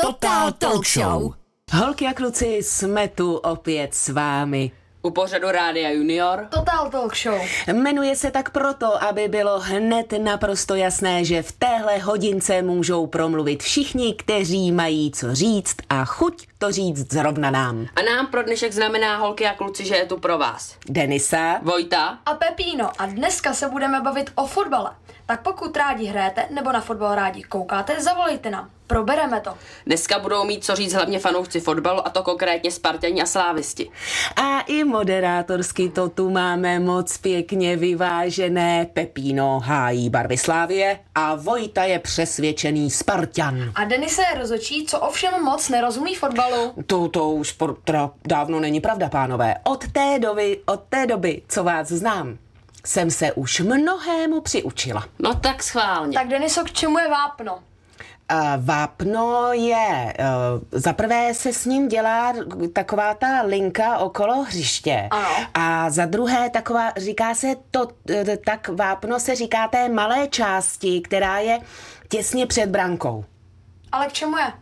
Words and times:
Total 0.00 0.52
Talk 0.52 0.86
Show. 0.86 1.32
Holky 1.72 2.06
a 2.06 2.12
kluci, 2.12 2.46
jsme 2.46 3.08
tu 3.08 3.36
opět 3.36 3.94
s 3.94 4.08
vámi. 4.08 4.70
U 5.02 5.10
pořadu 5.10 5.50
Rádia 5.50 5.90
Junior. 5.90 6.46
Total 6.50 6.90
Talk 6.90 7.16
Show. 7.16 7.40
Jmenuje 7.72 8.16
se 8.16 8.30
tak 8.30 8.50
proto, 8.50 9.02
aby 9.04 9.28
bylo 9.28 9.60
hned 9.60 10.12
naprosto 10.22 10.74
jasné, 10.74 11.24
že 11.24 11.42
v 11.42 11.52
téhle 11.52 11.98
hodince 11.98 12.62
můžou 12.62 13.06
promluvit 13.06 13.62
všichni, 13.62 14.14
kteří 14.14 14.72
mají 14.72 15.10
co 15.10 15.34
říct 15.34 15.76
a 15.88 16.04
chuť 16.04 16.46
to 16.58 16.72
říct 16.72 17.12
zrovna 17.12 17.50
nám. 17.50 17.86
A 17.96 18.02
nám 18.02 18.26
pro 18.26 18.42
dnešek 18.42 18.72
znamená 18.72 19.16
holky 19.16 19.46
a 19.46 19.54
kluci, 19.54 19.84
že 19.86 19.96
je 19.96 20.06
tu 20.06 20.16
pro 20.18 20.38
vás. 20.38 20.76
Denisa, 20.88 21.58
Vojta, 21.62 22.18
A 22.26 22.34
Pepíno. 22.34 22.90
A 22.98 23.06
dneska 23.06 23.54
se 23.54 23.68
budeme 23.68 24.00
bavit 24.00 24.30
o 24.34 24.46
fotbale. 24.46 24.90
Tak 25.30 25.42
pokud 25.42 25.76
rádi 25.76 26.04
hrajete 26.04 26.46
nebo 26.50 26.72
na 26.72 26.80
fotbal 26.80 27.14
rádi 27.14 27.42
koukáte, 27.42 28.00
zavolejte 28.00 28.50
nám. 28.50 28.70
Probereme 28.86 29.40
to. 29.40 29.54
dneska 29.86 30.18
budou 30.18 30.44
mít 30.44 30.64
co 30.64 30.74
říct 30.76 30.92
hlavně 30.92 31.18
fanoušci 31.18 31.60
fotbalu, 31.60 32.06
a 32.06 32.10
to 32.10 32.22
konkrétně 32.22 32.70
Spartani 32.70 33.22
a 33.22 33.26
Slávisti. 33.26 33.90
a 34.36 34.60
i 34.60 34.84
moderátorsky 34.84 35.88
to 35.88 36.08
tu 36.08 36.30
máme 36.30 36.80
moc 36.80 37.18
pěkně 37.18 37.76
vyvážené. 37.76 38.86
Pepíno 38.92 39.60
hájí 39.64 40.10
barvy 40.10 40.38
Slávie 40.38 40.98
a 41.14 41.34
Vojta 41.34 41.84
je 41.84 41.98
přesvědčený 41.98 42.90
Spartan. 42.90 43.72
A 43.74 43.84
Denise 43.84 44.22
je 44.32 44.38
rozočí, 44.38 44.86
co 44.86 45.00
ovšem 45.00 45.42
moc 45.42 45.68
nerozumí 45.68 46.14
fotbalu. 46.14 46.72
To, 46.86 47.08
to 47.08 47.30
už 47.30 47.56
dávno 48.26 48.60
není 48.60 48.80
pravda, 48.80 49.08
pánové. 49.08 49.54
Od 49.64 49.92
té 49.92 50.18
doby, 50.18 50.60
od 50.66 50.80
té 50.88 51.06
doby, 51.06 51.42
co 51.48 51.64
vás 51.64 51.88
znám, 51.88 52.38
jsem 52.86 53.10
se 53.10 53.32
už 53.32 53.60
mnohému 53.60 54.40
přiučila. 54.40 55.04
No 55.18 55.34
tak 55.34 55.62
schválně. 55.62 56.14
Tak 56.14 56.28
Deniso, 56.28 56.64
k 56.64 56.72
čemu 56.72 56.98
je 56.98 57.08
vápno? 57.08 57.58
A 58.28 58.56
vápno 58.56 59.52
je, 59.52 60.14
uh, 60.18 60.80
za 60.80 60.92
prvé 60.92 61.34
se 61.34 61.52
s 61.52 61.64
ním 61.64 61.88
dělá 61.88 62.34
taková 62.72 63.14
ta 63.14 63.42
linka 63.42 63.98
okolo 63.98 64.42
hřiště. 64.42 65.08
Ano. 65.10 65.46
A 65.54 65.90
za 65.90 66.06
druhé 66.06 66.50
taková, 66.50 66.92
říká 66.96 67.34
se 67.34 67.56
to, 67.70 67.88
eh, 68.10 68.36
tak 68.36 68.68
vápno 68.68 69.20
se 69.20 69.34
říká 69.34 69.68
té 69.68 69.88
malé 69.88 70.28
části, 70.28 71.00
která 71.00 71.38
je 71.38 71.58
těsně 72.08 72.46
před 72.46 72.66
brankou. 72.66 73.24
Ale 73.92 74.06
k 74.06 74.12
čemu 74.12 74.36
je? 74.36 74.52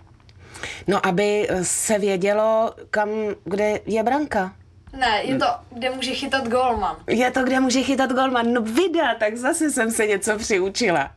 No, 0.86 1.06
aby 1.06 1.48
se 1.62 1.98
vědělo, 1.98 2.74
kam, 2.90 3.08
kde 3.44 3.80
je 3.86 4.02
branka. 4.02 4.52
Ne, 4.92 5.20
je 5.22 5.38
to, 5.38 5.46
kde 5.70 5.90
může 5.90 6.14
chytat 6.14 6.48
golman. 6.48 6.96
Je 7.06 7.30
to, 7.30 7.42
kde 7.42 7.60
může 7.60 7.82
chytat 7.82 8.12
golman. 8.12 8.52
No 8.52 8.62
vida, 8.62 9.14
tak 9.14 9.36
zase 9.36 9.70
jsem 9.70 9.90
se 9.90 10.06
něco 10.06 10.38
přiučila. 10.38 11.10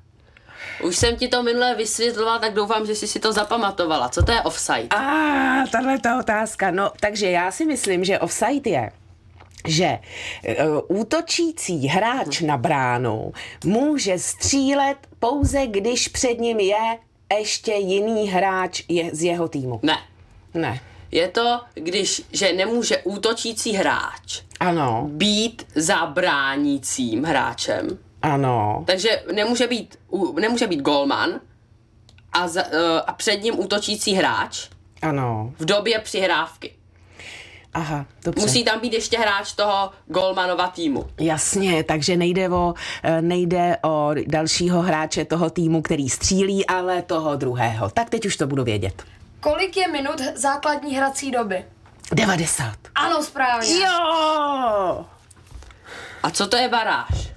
Už 0.84 0.98
jsem 0.98 1.16
ti 1.16 1.28
to 1.28 1.44
minule 1.44 1.76
vysvětlovala, 1.76 2.40
tak 2.40 2.54
doufám, 2.54 2.86
že 2.86 2.96
jsi 2.96 3.08
si 3.08 3.20
to 3.20 3.34
zapamatovala. 3.34 4.10
Co 4.10 4.24
to 4.24 4.32
je 4.32 4.42
offside? 4.42 4.88
A 4.90 5.68
tahle 5.72 6.00
ta 6.00 6.20
otázka. 6.20 6.72
No, 6.72 6.92
takže 7.00 7.30
já 7.30 7.52
si 7.52 7.66
myslím, 7.66 8.04
že 8.04 8.20
offside 8.20 8.70
je, 8.70 8.92
že 9.68 10.00
uh, 10.90 11.00
útočící 11.00 11.88
hráč 11.88 12.42
na 12.42 12.58
bránu 12.58 13.34
může 13.66 14.20
střílet 14.20 14.98
pouze, 15.20 15.68
když 15.68 16.08
před 16.08 16.40
ním 16.40 16.60
je 16.60 16.98
ještě 17.40 17.74
jiný 17.74 18.28
hráč 18.30 18.84
je, 18.88 19.16
z 19.16 19.24
jeho 19.24 19.48
týmu. 19.48 19.80
Ne. 19.84 19.98
Ne. 20.54 20.80
Je 21.12 21.28
to, 21.28 21.60
když, 21.74 22.22
že 22.34 22.54
nemůže 22.54 22.98
útočící 22.98 23.74
hráč 23.74 24.42
Ano, 24.60 25.08
být 25.12 25.68
zabránícím 25.76 27.24
hráčem. 27.24 27.98
ano. 28.22 28.84
Takže 28.88 29.24
nemůže 29.34 29.68
být, 29.68 30.00
nemůže 30.40 30.68
být 30.68 30.82
golman 30.82 31.40
a, 32.34 32.48
za, 32.48 32.62
eh, 32.72 33.02
a 33.08 33.14
před 33.14 33.44
ním 33.44 33.60
útočící 33.60 34.14
hráč 34.14 34.70
Ano. 35.02 35.54
v 35.60 35.66
době 35.66 36.00
přihrávky. 36.00 36.74
Aha, 37.74 38.06
dobře. 38.24 38.42
Musí 38.42 38.64
tam 38.64 38.80
být 38.80 38.94
ještě 38.94 39.18
hráč 39.20 39.54
toho 39.54 39.90
golmanova 40.08 40.68
týmu. 40.68 41.06
Jasně, 41.20 41.84
takže 41.84 42.18
nejde 42.18 42.50
o, 42.50 42.74
eh, 43.04 43.22
nejde 43.22 43.78
o 43.84 44.10
dalšího 44.28 44.82
hráče 44.82 45.26
toho 45.26 45.50
týmu, 45.50 45.82
který 45.82 46.10
střílí, 46.10 46.66
ale 46.68 47.02
toho 47.02 47.36
druhého. 47.36 47.90
Tak 47.90 48.10
teď 48.10 48.26
už 48.26 48.38
to 48.38 48.48
budu 48.48 48.64
vědět. 48.64 49.04
Kolik 49.42 49.78
je 49.78 49.88
minut 49.88 50.22
základní 50.36 50.96
hrací 50.96 51.32
doby? 51.32 51.66
90. 52.14 52.74
Ano, 52.96 53.24
správně. 53.24 53.80
Jo! 53.80 55.06
A 56.24 56.32
co 56.32 56.48
to 56.48 56.58
je 56.58 56.70
baráž? 56.70 57.32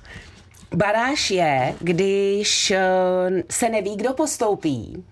Baráž 0.74 1.30
je, 1.30 1.74
když 1.80 2.70
eh, 2.70 2.80
se 3.50 3.68
neví, 3.68 3.96
kdo 3.96 4.12
postoupí. 4.12 5.04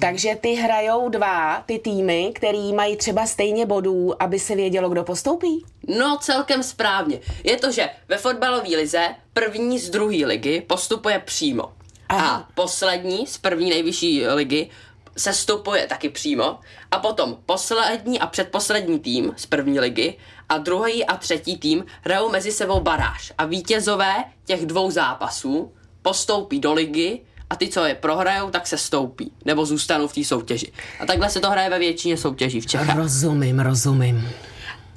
Takže 0.00 0.36
ty 0.40 0.54
hrajou 0.54 1.08
dva, 1.08 1.62
ty 1.66 1.78
týmy, 1.78 2.32
který 2.34 2.72
mají 2.72 2.96
třeba 2.96 3.26
stejně 3.26 3.66
bodů, 3.66 4.22
aby 4.22 4.38
se 4.38 4.54
vědělo, 4.54 4.88
kdo 4.88 5.04
postoupí. 5.04 5.64
No, 5.98 6.18
celkem 6.20 6.62
správně. 6.62 7.20
Je 7.44 7.56
to, 7.56 7.72
že 7.72 7.90
ve 8.08 8.16
fotbalové 8.16 8.68
lize 8.68 9.08
první 9.32 9.78
z 9.78 9.90
druhé 9.90 10.26
ligy 10.26 10.60
postupuje 10.60 11.18
přímo. 11.18 11.72
Aha. 12.08 12.36
A 12.36 12.48
poslední 12.54 13.26
z 13.26 13.38
první 13.38 13.70
nejvyšší 13.70 14.26
ligy 14.26 14.70
se 15.18 15.32
stupuje 15.32 15.86
taky 15.86 16.08
přímo. 16.08 16.58
A 16.90 16.98
potom 16.98 17.36
poslední 17.46 18.20
a 18.20 18.26
předposlední 18.26 18.98
tým 18.98 19.32
z 19.36 19.46
první 19.46 19.80
ligy 19.80 20.16
a 20.48 20.58
druhý 20.58 21.04
a 21.04 21.16
třetí 21.16 21.58
tým 21.58 21.84
hrajou 22.04 22.30
mezi 22.30 22.52
sebou 22.52 22.80
baráž. 22.80 23.32
A 23.38 23.44
vítězové 23.44 24.24
těch 24.44 24.66
dvou 24.66 24.90
zápasů 24.90 25.72
postoupí 26.02 26.60
do 26.60 26.72
ligy 26.72 27.20
a 27.50 27.56
ty, 27.56 27.68
co 27.68 27.84
je 27.84 27.94
prohrajou, 27.94 28.50
tak 28.50 28.66
se 28.66 28.78
stoupí. 28.78 29.32
Nebo 29.44 29.66
zůstanou 29.66 30.08
v 30.08 30.12
té 30.12 30.24
soutěži. 30.24 30.72
A 31.00 31.06
takhle 31.06 31.30
se 31.30 31.40
to 31.40 31.50
hraje 31.50 31.70
ve 31.70 31.78
většině 31.78 32.16
soutěží 32.16 32.60
v 32.60 32.66
Čechách. 32.66 32.96
Rozumím, 32.96 33.60
rozumím. 33.60 34.28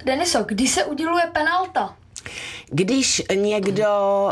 Deniso, 0.05 0.43
kdy 0.43 0.67
se 0.67 0.85
uděluje 0.85 1.23
penalta? 1.33 1.95
Když 2.69 3.21
někdo, 3.35 3.85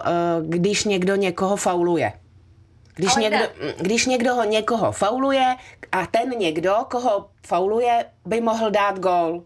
eh, 0.06 0.10
když 0.42 0.84
někdo 0.84 1.16
někoho 1.16 1.56
fauluje. 1.56 2.14
Když 3.00 3.12
Ale 3.16 3.22
někdo, 3.22 3.46
když 3.78 4.06
někdo 4.06 4.36
ho 4.36 4.44
někoho 4.44 4.92
fauluje 4.92 5.56
a 5.92 6.06
ten 6.06 6.30
někdo, 6.30 6.76
koho 6.92 7.30
fauluje, 7.48 8.06
by 8.26 8.42
mohl 8.42 8.72
dát 8.72 9.00
gól. 9.00 9.44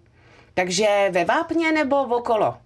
Takže 0.53 1.07
ve 1.11 1.25
vápně 1.25 1.71
nebo 1.71 2.03
okolo? 2.03 2.57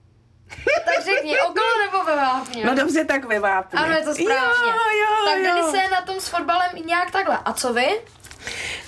Tak 0.86 1.06
řekni, 1.06 1.40
okolo 1.40 1.66
nebo 1.86 2.04
ve 2.04 2.16
vápně? 2.16 2.66
No 2.66 2.76
dobře, 2.76 3.06
tak 3.06 3.26
ve 3.26 3.40
vápně. 3.40 3.80
Ano, 3.80 3.94
je 3.94 4.04
to 4.04 4.16
správně. 4.16 4.68
Jo, 4.68 5.00
jo, 5.02 5.26
tak 5.26 5.58
jo. 5.58 5.76
Je 5.76 5.90
na 5.90 6.02
tom 6.02 6.20
s 6.20 6.28
fotbalem 6.28 6.70
nějak 6.86 7.12
takhle. 7.12 7.38
A 7.46 7.54
co 7.54 7.74
vy? 7.74 8.02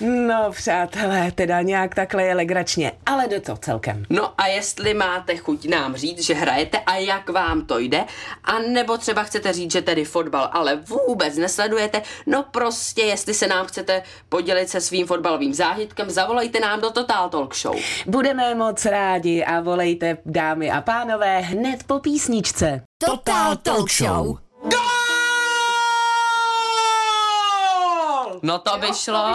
No, 0.00 0.52
přátelé, 0.52 1.32
teda 1.32 1.62
nějak 1.62 1.94
takhle 1.94 2.22
je 2.22 2.34
legračně, 2.34 2.92
ale 3.06 3.28
do 3.28 3.40
to 3.40 3.56
celkem. 3.56 4.04
No 4.10 4.32
a 4.38 4.46
jestli 4.46 4.94
máte 4.94 5.36
chuť 5.36 5.68
nám 5.68 5.96
říct, 5.96 6.22
že 6.22 6.34
hrajete 6.34 6.78
a 6.78 6.96
jak 6.96 7.28
vám 7.28 7.66
to 7.66 7.78
jde, 7.78 8.04
a 8.44 8.58
nebo 8.58 8.98
třeba 8.98 9.22
chcete 9.22 9.52
říct, 9.52 9.72
že 9.72 9.82
tedy 9.82 10.04
fotbal 10.04 10.50
ale 10.52 10.76
vůbec 10.76 11.36
nesledujete, 11.36 12.02
no 12.26 12.42
prostě 12.42 13.02
jestli 13.02 13.34
se 13.34 13.46
nám 13.46 13.66
chcete 13.66 14.02
podělit 14.28 14.68
se 14.68 14.80
svým 14.80 15.06
fotbalovým 15.06 15.54
zážitkem, 15.54 16.10
zavolejte 16.10 16.60
nám 16.60 16.80
do 16.80 16.90
Total 16.90 17.28
Talk 17.28 17.54
Show. 17.56 17.76
Budeme 18.06 18.54
moc 18.54 18.84
rádi 18.84 19.44
a 19.44 19.60
volejte, 19.60 20.16
dámy 20.26 20.70
a 20.70 20.80
pánové, 20.80 21.40
hned 21.40 21.82
po 21.82 21.98
písničce. 21.98 22.82
Total 22.98 23.56
Talk 23.56 23.90
Show. 23.90 24.38
No 28.42 28.58
to 28.58 28.78
by 28.78 28.86
šlo. 28.94 29.34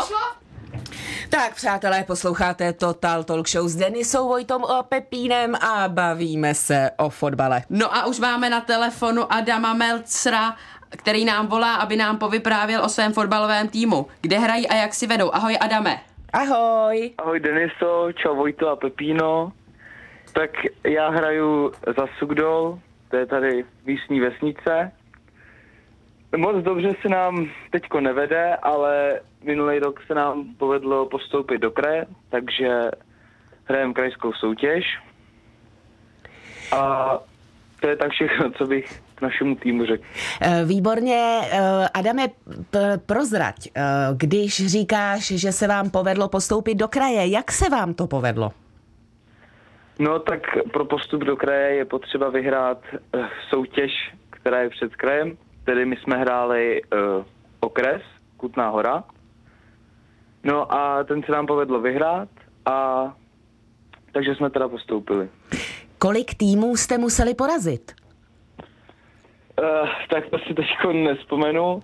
Tak, 1.29 1.55
přátelé, 1.55 2.03
posloucháte 2.03 2.73
Total 2.73 3.23
Talk 3.23 3.47
Show 3.49 3.67
s 3.67 3.75
Denisou 3.75 4.27
Vojtom 4.27 4.65
a 4.65 4.83
Pepínem 4.83 5.55
a 5.55 5.87
bavíme 5.87 6.53
se 6.53 6.91
o 6.97 7.09
fotbale. 7.09 7.61
No 7.69 7.95
a 7.95 8.05
už 8.05 8.19
máme 8.19 8.49
na 8.49 8.61
telefonu 8.61 9.33
Adama 9.33 9.73
Melcra, 9.73 10.55
který 10.89 11.25
nám 11.25 11.47
volá, 11.47 11.75
aby 11.75 11.95
nám 11.95 12.17
povyprávěl 12.17 12.85
o 12.85 12.89
svém 12.89 13.13
fotbalovém 13.13 13.67
týmu. 13.67 14.07
Kde 14.21 14.39
hrají 14.39 14.67
a 14.67 14.75
jak 14.75 14.93
si 14.93 15.07
vedou. 15.07 15.35
Ahoj 15.35 15.57
Adame. 15.61 16.01
Ahoj. 16.33 17.11
Ahoj 17.17 17.39
Deniso, 17.39 18.11
čau 18.13 18.35
Vojto 18.35 18.69
a 18.69 18.75
Pepíno. 18.75 19.51
Tak 20.33 20.49
já 20.83 21.09
hraju 21.09 21.71
za 21.97 22.07
Sugdol, 22.19 22.79
to 23.09 23.17
je 23.17 23.25
tady 23.25 23.65
místní 23.85 24.19
vesnice. 24.19 24.91
Moc 26.37 26.63
dobře 26.63 26.95
se 27.01 27.09
nám 27.09 27.49
teďko 27.71 28.01
nevede, 28.01 28.55
ale 28.55 29.19
minulý 29.43 29.79
rok 29.79 29.99
se 30.07 30.13
nám 30.15 30.55
povedlo 30.57 31.05
postoupit 31.05 31.57
do 31.57 31.71
kraje, 31.71 32.05
takže 32.29 32.91
hrajeme 33.63 33.93
krajskou 33.93 34.33
soutěž. 34.33 34.85
A 36.71 37.09
to 37.79 37.87
je 37.87 37.95
tak 37.95 38.11
všechno, 38.11 38.51
co 38.51 38.65
bych 38.65 39.01
k 39.15 39.21
našemu 39.21 39.55
týmu 39.55 39.85
řekl. 39.85 40.03
Eh, 40.41 40.65
Výborně, 40.65 41.41
eh, 41.51 41.89
Adame, 41.93 42.27
prozrať, 43.05 43.55
eh, 43.67 43.81
když 44.17 44.65
říkáš, 44.65 45.27
že 45.27 45.51
se 45.51 45.67
vám 45.67 45.89
povedlo 45.89 46.29
postoupit 46.29 46.75
do 46.75 46.87
kraje, 46.87 47.27
jak 47.27 47.51
se 47.51 47.69
vám 47.69 47.93
to 47.93 48.07
povedlo? 48.07 48.51
No 49.99 50.19
tak 50.19 50.41
pro 50.73 50.85
postup 50.85 51.21
do 51.21 51.35
kraje 51.35 51.75
je 51.75 51.85
potřeba 51.85 52.29
vyhrát 52.29 52.81
soutěž, 53.49 53.91
která 54.29 54.61
je 54.61 54.69
před 54.69 54.95
krajem. 54.95 55.37
Tedy 55.65 55.85
my 55.85 55.95
jsme 55.95 56.17
hráli 56.17 56.81
uh, 56.83 57.25
okres, 57.59 58.01
Kutná 58.37 58.69
hora. 58.69 59.03
No 60.43 60.73
a 60.73 61.03
ten 61.03 61.23
se 61.23 61.31
nám 61.31 61.45
povedlo 61.45 61.81
vyhrát 61.81 62.29
a 62.65 63.05
takže 64.11 64.35
jsme 64.35 64.49
teda 64.49 64.67
postoupili. 64.67 65.29
Kolik 65.97 66.35
týmů 66.35 66.77
jste 66.77 66.97
museli 66.97 67.33
porazit? 67.33 67.91
Uh, 69.59 69.89
tak 70.09 70.29
to 70.29 70.37
si 70.39 70.53
teď 70.53 70.65
nespomenu, 70.93 71.83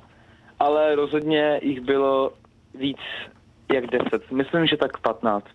ale 0.60 0.96
rozhodně 0.96 1.60
jich 1.64 1.82
bylo 1.82 2.34
víc 2.76 3.00
jak 3.74 3.88
10. 3.88 4.32
Myslím, 4.32 4.68
že 4.68 4.78
tak 4.78 4.98
15. 4.98 5.46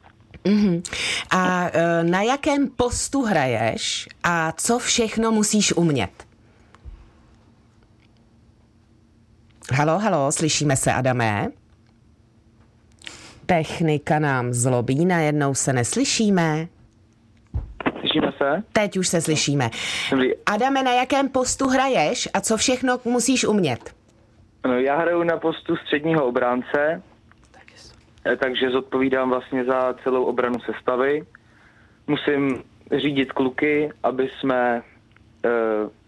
Mhm. 0.44 0.82
A 1.30 1.70
e, 1.72 2.04
na 2.04 2.22
jakém 2.22 2.68
postu 2.68 3.22
hraješ 3.22 4.08
a 4.22 4.52
co 4.52 4.78
všechno 4.78 5.32
musíš 5.32 5.72
umět? 5.72 6.25
Halo, 9.72 9.98
halo, 9.98 10.32
slyšíme 10.32 10.76
se, 10.76 10.92
Adamé? 10.92 11.48
Technika 13.46 14.18
nám 14.18 14.52
zlobí, 14.52 15.04
najednou 15.04 15.54
se 15.54 15.72
neslyšíme. 15.72 16.68
Slyšíme 18.00 18.32
se? 18.38 18.62
Teď 18.72 18.96
už 18.96 19.08
se 19.08 19.20
slyšíme. 19.20 19.70
Dobrý. 20.10 20.28
Adame, 20.46 20.82
na 20.82 20.92
jakém 20.92 21.28
postu 21.28 21.68
hraješ 21.68 22.28
a 22.34 22.40
co 22.40 22.56
všechno 22.56 22.98
musíš 23.04 23.44
umět? 23.44 23.94
No, 24.66 24.78
já 24.78 24.96
hraju 24.96 25.22
na 25.22 25.36
postu 25.36 25.76
středního 25.76 26.26
obránce, 26.26 27.02
takže 28.38 28.70
zodpovídám 28.70 29.30
vlastně 29.30 29.64
za 29.64 29.94
celou 30.04 30.24
obranu 30.24 30.60
sestavy. 30.60 31.22
Musím 32.06 32.62
řídit 32.96 33.32
kluky, 33.32 33.90
aby 34.02 34.28
jsme 34.28 34.76
e, 34.76 34.82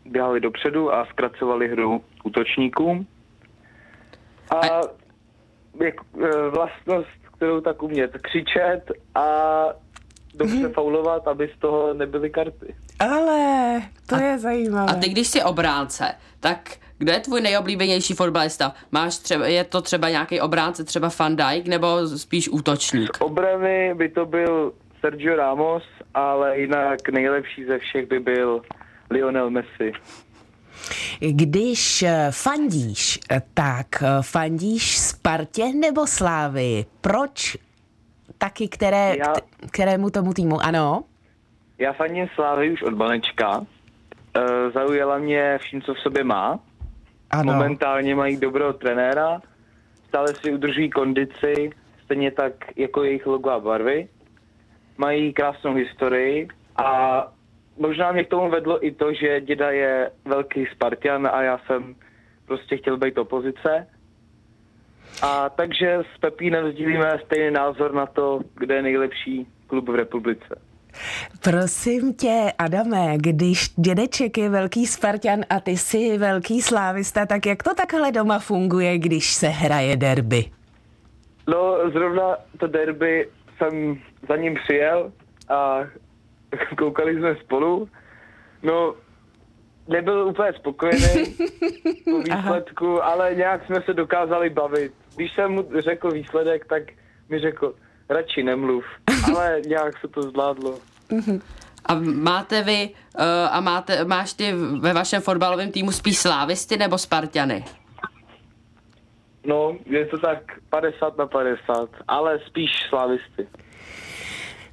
běhali 0.05 0.41
dopředu 0.41 0.95
a 0.95 1.07
zkracovali 1.07 1.69
hru 1.69 2.05
útočníkům. 2.25 3.07
A 4.51 4.81
jak, 5.85 5.95
e, 6.25 6.51
vlastnost, 6.51 7.09
kterou 7.37 7.61
tak 7.61 7.83
umět, 7.83 8.11
křičet 8.23 8.93
a 9.15 9.27
dobře 10.35 10.69
faulovat, 10.69 11.29
aby 11.29 11.51
z 11.57 11.61
toho 11.61 11.95
nebyly 11.95 12.31
karty. 12.31 12.75
Ale, 13.01 13.81
to 14.07 14.17
je 14.17 14.39
zajímavé. 14.39 14.93
A 14.93 14.95
ty, 14.95 15.09
když 15.09 15.29
jsi 15.29 15.43
obránce, 15.43 16.15
tak 16.41 16.77
kdo 16.99 17.13
je 17.13 17.21
tvůj 17.21 17.41
nejoblíbenější 17.41 18.15
fotbalista? 18.15 18.73
Máš 18.93 19.17
třeba, 19.17 19.47
je 19.47 19.65
to 19.65 19.83
třeba 19.83 20.09
nějaký 20.09 20.41
obránce, 20.41 20.85
třeba 20.85 21.11
Van 21.19 21.37
Dijk, 21.37 21.67
nebo 21.67 22.07
spíš 22.07 22.49
útočník? 22.49 23.11
Obrany 23.21 23.95
by 23.95 24.09
to 24.09 24.27
byl 24.27 24.73
Sergio 25.01 25.37
Ramos, 25.37 25.83
ale 26.15 26.59
jinak 26.59 27.09
nejlepší 27.09 27.65
ze 27.65 27.79
všech 27.79 28.07
by 28.07 28.21
byl 28.21 28.63
Lionel 29.11 29.51
Messi. 29.51 29.93
Když 31.21 32.03
eh, 32.03 32.29
fandíš, 32.31 33.21
eh, 33.31 33.43
tak 33.55 33.87
eh, 34.03 34.07
fandíš 34.23 34.99
Spartě 34.99 35.73
nebo 35.73 36.07
Slávy? 36.07 36.85
Proč 37.01 37.57
taky 38.39 38.69
které, 38.69 39.17
Já- 39.19 39.33
kterému 39.71 40.11
tomu 40.11 40.35
týmu? 40.35 40.61
Ano? 40.61 41.05
Já 41.79 41.93
fandím 41.93 42.29
Slávy 42.35 42.73
už 42.73 42.83
od 42.83 42.95
Banečka. 42.95 43.67
Zaujala 44.75 45.19
mě 45.19 45.59
vším, 45.59 45.83
co 45.83 45.95
v 45.95 45.99
sobě 45.99 46.25
má. 46.25 46.61
Ano. 47.31 47.53
Momentálně 47.53 48.15
mají 48.15 48.37
dobrého 48.37 48.73
trenéra, 48.73 49.41
stále 50.09 50.35
si 50.35 50.53
udržují 50.53 50.91
kondici, 50.91 51.71
stejně 52.05 52.31
tak 52.31 52.53
jako 52.77 53.05
jejich 53.05 53.27
logo 53.27 53.51
a 53.51 53.61
barvy. 53.61 54.09
Mají 54.99 55.33
krásnou 55.33 55.75
historii 55.75 56.49
a 56.77 57.21
možná 57.79 58.13
mě 58.13 58.25
k 58.25 58.29
tomu 58.29 58.51
vedlo 58.51 58.87
i 58.87 58.93
to, 58.93 59.13
že 59.13 59.41
děda 59.41 59.71
je 59.71 60.11
velký 60.25 60.67
Spartan 60.67 61.27
a 61.27 61.43
já 61.43 61.61
jsem 61.67 61.95
prostě 62.47 62.77
chtěl 62.77 62.97
být 62.97 63.19
opozice. 63.19 63.87
A 65.23 65.49
takže 65.49 65.99
s 66.15 66.19
Pepínem 66.21 66.73
sdílíme 66.73 67.19
stejný 67.25 67.51
názor 67.51 67.95
na 67.95 68.07
to, 68.07 68.41
kde 68.55 68.75
je 68.75 68.83
nejlepší 68.83 69.47
klub 69.67 69.89
v 69.89 69.95
republice. 69.95 70.61
Prosím 71.45 72.15
tě, 72.15 72.53
Adame, 72.59 73.15
když 73.17 73.69
dědeček 73.77 74.39
je 74.39 74.49
velký 74.49 74.87
Spartan 74.87 75.41
a 75.51 75.61
ty 75.61 75.71
jsi 75.71 76.19
velký 76.19 76.63
slávista, 76.63 77.27
tak 77.27 77.47
jak 77.47 77.63
to 77.63 77.75
takhle 77.75 78.13
doma 78.13 78.39
funguje, 78.39 78.99
když 78.99 79.35
se 79.35 79.49
hraje 79.49 79.97
derby? 79.97 80.45
No, 81.49 81.91
zrovna 81.93 82.37
to 82.59 82.67
derby 82.67 83.29
jsem 83.57 83.99
za 84.29 84.37
ním 84.37 84.55
přijel 84.55 85.13
a 85.49 85.81
koukali 86.79 87.15
jsme 87.15 87.37
spolu. 87.37 87.89
No, 88.63 88.95
nebyl 89.89 90.27
úplně 90.27 90.53
spokojený 90.53 91.25
po 92.05 92.19
výsledku, 92.19 93.05
ale 93.05 93.35
nějak 93.35 93.67
jsme 93.67 93.83
se 93.83 93.95
dokázali 93.95 94.51
bavit. 94.51 94.93
Když 95.17 95.35
jsem 95.35 95.53
mu 95.53 95.65
řekl 95.79 96.11
výsledek, 96.11 96.67
tak 96.67 96.83
mi 97.29 97.39
řekl, 97.39 97.75
radši 98.09 98.43
nemluv. 98.43 98.85
Ale 99.29 99.61
nějak 99.67 99.99
se 99.99 100.09
to 100.09 100.23
zvládlo. 100.23 100.79
A 101.85 101.95
máte 102.15 102.63
vy, 102.63 102.91
uh, 103.19 103.25
a 103.51 103.61
máte, 103.61 104.05
máš 104.05 104.33
ty 104.33 104.53
ve 104.81 104.93
vašem 104.93 105.23
fotbalovém 105.23 105.73
týmu 105.73 105.93
spíš 105.93 106.19
slávisty 106.19 106.77
nebo 106.77 106.99
Spartany? 106.99 107.65
No, 109.45 109.77
je 109.87 110.07
to 110.07 110.19
tak 110.19 110.39
50 110.71 111.19
na 111.19 111.27
50, 111.27 111.89
ale 112.09 112.41
spíš 112.47 112.71
slavisty. 112.89 113.49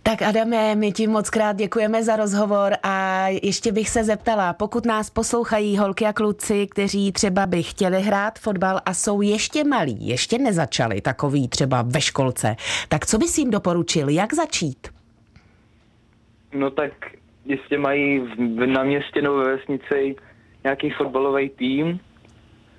Tak 0.07 0.21
Adame, 0.21 0.75
my 0.75 0.91
ti 0.91 1.07
moc 1.07 1.29
krát 1.29 1.55
děkujeme 1.55 2.03
za 2.03 2.15
rozhovor 2.15 2.73
a 2.83 3.27
ještě 3.27 3.71
bych 3.71 3.89
se 3.89 4.03
zeptala, 4.03 4.53
pokud 4.53 4.85
nás 4.85 5.09
poslouchají 5.09 5.77
holky 5.77 6.05
a 6.05 6.13
kluci, 6.13 6.67
kteří 6.67 7.11
třeba 7.11 7.45
by 7.45 7.63
chtěli 7.63 8.01
hrát 8.01 8.39
fotbal 8.39 8.79
a 8.85 8.93
jsou 8.93 9.21
ještě 9.21 9.63
malí, 9.63 10.07
ještě 10.07 10.37
nezačali 10.37 11.01
takový 11.01 11.47
třeba 11.47 11.81
ve 11.81 12.01
školce, 12.01 12.55
tak 12.89 13.05
co 13.05 13.17
bys 13.17 13.37
jim 13.37 13.51
doporučil, 13.51 14.09
jak 14.09 14.33
začít? 14.33 14.87
No 16.53 16.71
tak 16.71 16.91
jistě 17.45 17.77
mají 17.77 18.21
na 18.65 18.83
městě 18.83 19.21
nebo 19.21 19.35
ve 19.35 19.55
vesnici 19.55 20.15
nějaký 20.63 20.89
fotbalový 20.89 21.49
tým 21.49 21.99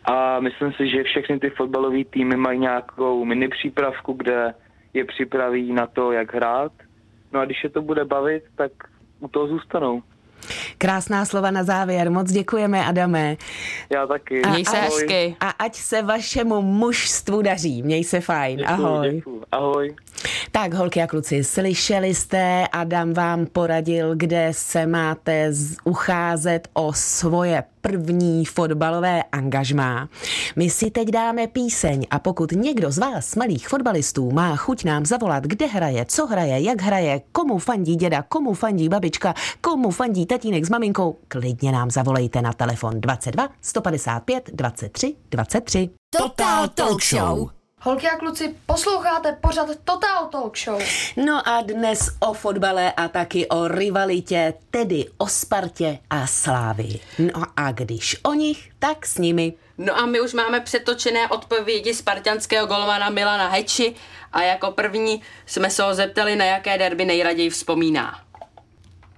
a 0.05 0.41
myslím 0.41 0.73
si, 0.73 0.91
že 0.91 1.03
všechny 1.03 1.39
ty 1.39 1.51
fotbalové 1.51 2.05
týmy 2.05 2.37
mají 2.37 2.59
nějakou 2.59 3.25
mini 3.25 3.49
přípravku, 3.49 4.13
kde 4.13 4.55
je 4.95 5.05
připraví 5.05 5.73
na 5.73 5.87
to, 5.87 6.13
jak 6.13 6.35
hrát. 6.35 6.73
No 7.33 7.41
a 7.41 7.45
když 7.45 7.65
je 7.65 7.71
to 7.71 7.83
bude 7.83 8.05
bavit, 8.05 8.45
tak 8.57 8.73
u 9.21 9.29
toho 9.29 9.47
zůstanou. 9.47 10.03
Krásná 10.79 11.25
slova 11.25 11.51
na 11.51 11.65
závěr, 11.65 12.11
moc 12.11 12.33
děkujeme 12.33 12.85
Adame. 12.85 13.37
Já 13.91 14.07
taky. 14.07 14.43
Měj 14.49 14.65
se 14.65 14.77
Ahoj. 14.79 14.85
hezky. 14.85 15.37
A 15.41 15.51
ať 15.51 15.75
se 15.75 16.03
vašemu 16.03 16.63
mužstvu 16.63 17.43
daří, 17.43 17.83
měj 17.83 18.05
se 18.05 18.21
fajn, 18.21 18.59
Děkuju, 18.59 18.87
ahoj. 18.87 19.15
Děkuju. 19.15 19.43
Ahoj. 19.53 19.95
Tak, 20.51 20.75
holky 20.75 21.03
a 21.03 21.07
kluci, 21.07 21.45
slyšeli 21.45 22.15
jste, 22.15 22.67
Adam 22.73 23.13
vám 23.13 23.47
poradil, 23.47 24.17
kde 24.17 24.49
se 24.53 24.87
máte 24.87 25.53
ucházet 25.85 26.69
o 26.73 26.93
svoje 26.93 27.65
první 27.81 28.45
fotbalové 28.45 29.23
angažmá. 29.23 30.09
My 30.57 30.71
si 30.71 30.91
teď 30.91 31.09
dáme 31.09 31.47
píseň 31.47 32.07
a 32.11 32.19
pokud 32.19 32.53
někdo 32.53 32.91
z 32.91 32.99
vás, 32.99 33.35
malých 33.35 33.69
fotbalistů, 33.69 34.31
má 34.31 34.57
chuť 34.57 34.85
nám 34.85 35.07
zavolat, 35.07 35.45
kde 35.45 35.67
hraje, 35.67 36.05
co 36.09 36.27
hraje, 36.27 36.61
jak 36.61 36.83
hraje, 36.83 37.21
komu 37.33 37.59
fandí 37.59 37.97
děda, 37.97 38.23
komu 38.23 38.55
fandí 38.55 38.89
babička, 38.89 39.35
komu 39.61 39.91
fandí 39.91 40.27
tatínek 40.27 40.65
s 40.65 40.71
maminkou, 40.71 41.17
klidně 41.29 41.73
nám 41.73 41.91
zavolejte 41.91 42.43
na 42.43 42.53
telefon 42.53 43.01
22 43.01 43.49
155 43.61 44.51
23 44.55 45.15
23. 45.31 45.91
Total 46.11 46.69
Talk 46.69 47.03
Show. 47.03 47.56
Holky 47.87 48.09
a 48.09 48.17
kluci, 48.17 48.55
posloucháte 48.67 49.33
pořad 49.33 49.69
Total 49.85 50.27
Talk 50.27 50.59
Show. 50.59 50.83
No 51.27 51.49
a 51.49 51.63
dnes 51.63 52.17
o 52.21 52.35
fotbale 52.35 52.93
a 52.93 53.09
taky 53.09 53.49
o 53.49 53.69
rivalitě, 53.69 54.55
tedy 54.71 55.05
o 55.19 55.27
Spartě 55.27 55.99
a 56.11 56.27
Slávy. 56.27 57.01
No 57.19 57.43
a 57.57 57.73
když 57.73 58.17
o 58.23 58.35
nich, 58.35 58.71
tak 58.79 59.07
s 59.07 59.19
nimi. 59.19 59.53
No 59.79 59.99
a 59.99 60.07
my 60.07 60.21
už 60.21 60.33
máme 60.33 60.61
přetočené 60.61 61.29
odpovědi 61.29 61.95
spartanského 61.95 62.67
golmana 62.67 63.11
Milana 63.11 63.49
Heči 63.49 63.95
a 64.33 64.43
jako 64.43 64.71
první 64.71 65.23
jsme 65.47 65.71
se 65.71 65.83
ho 65.83 65.95
zeptali, 65.95 66.37
na 66.37 66.45
jaké 66.45 66.79
derby 66.79 67.05
nejraději 67.05 67.51
vzpomíná. 67.51 68.21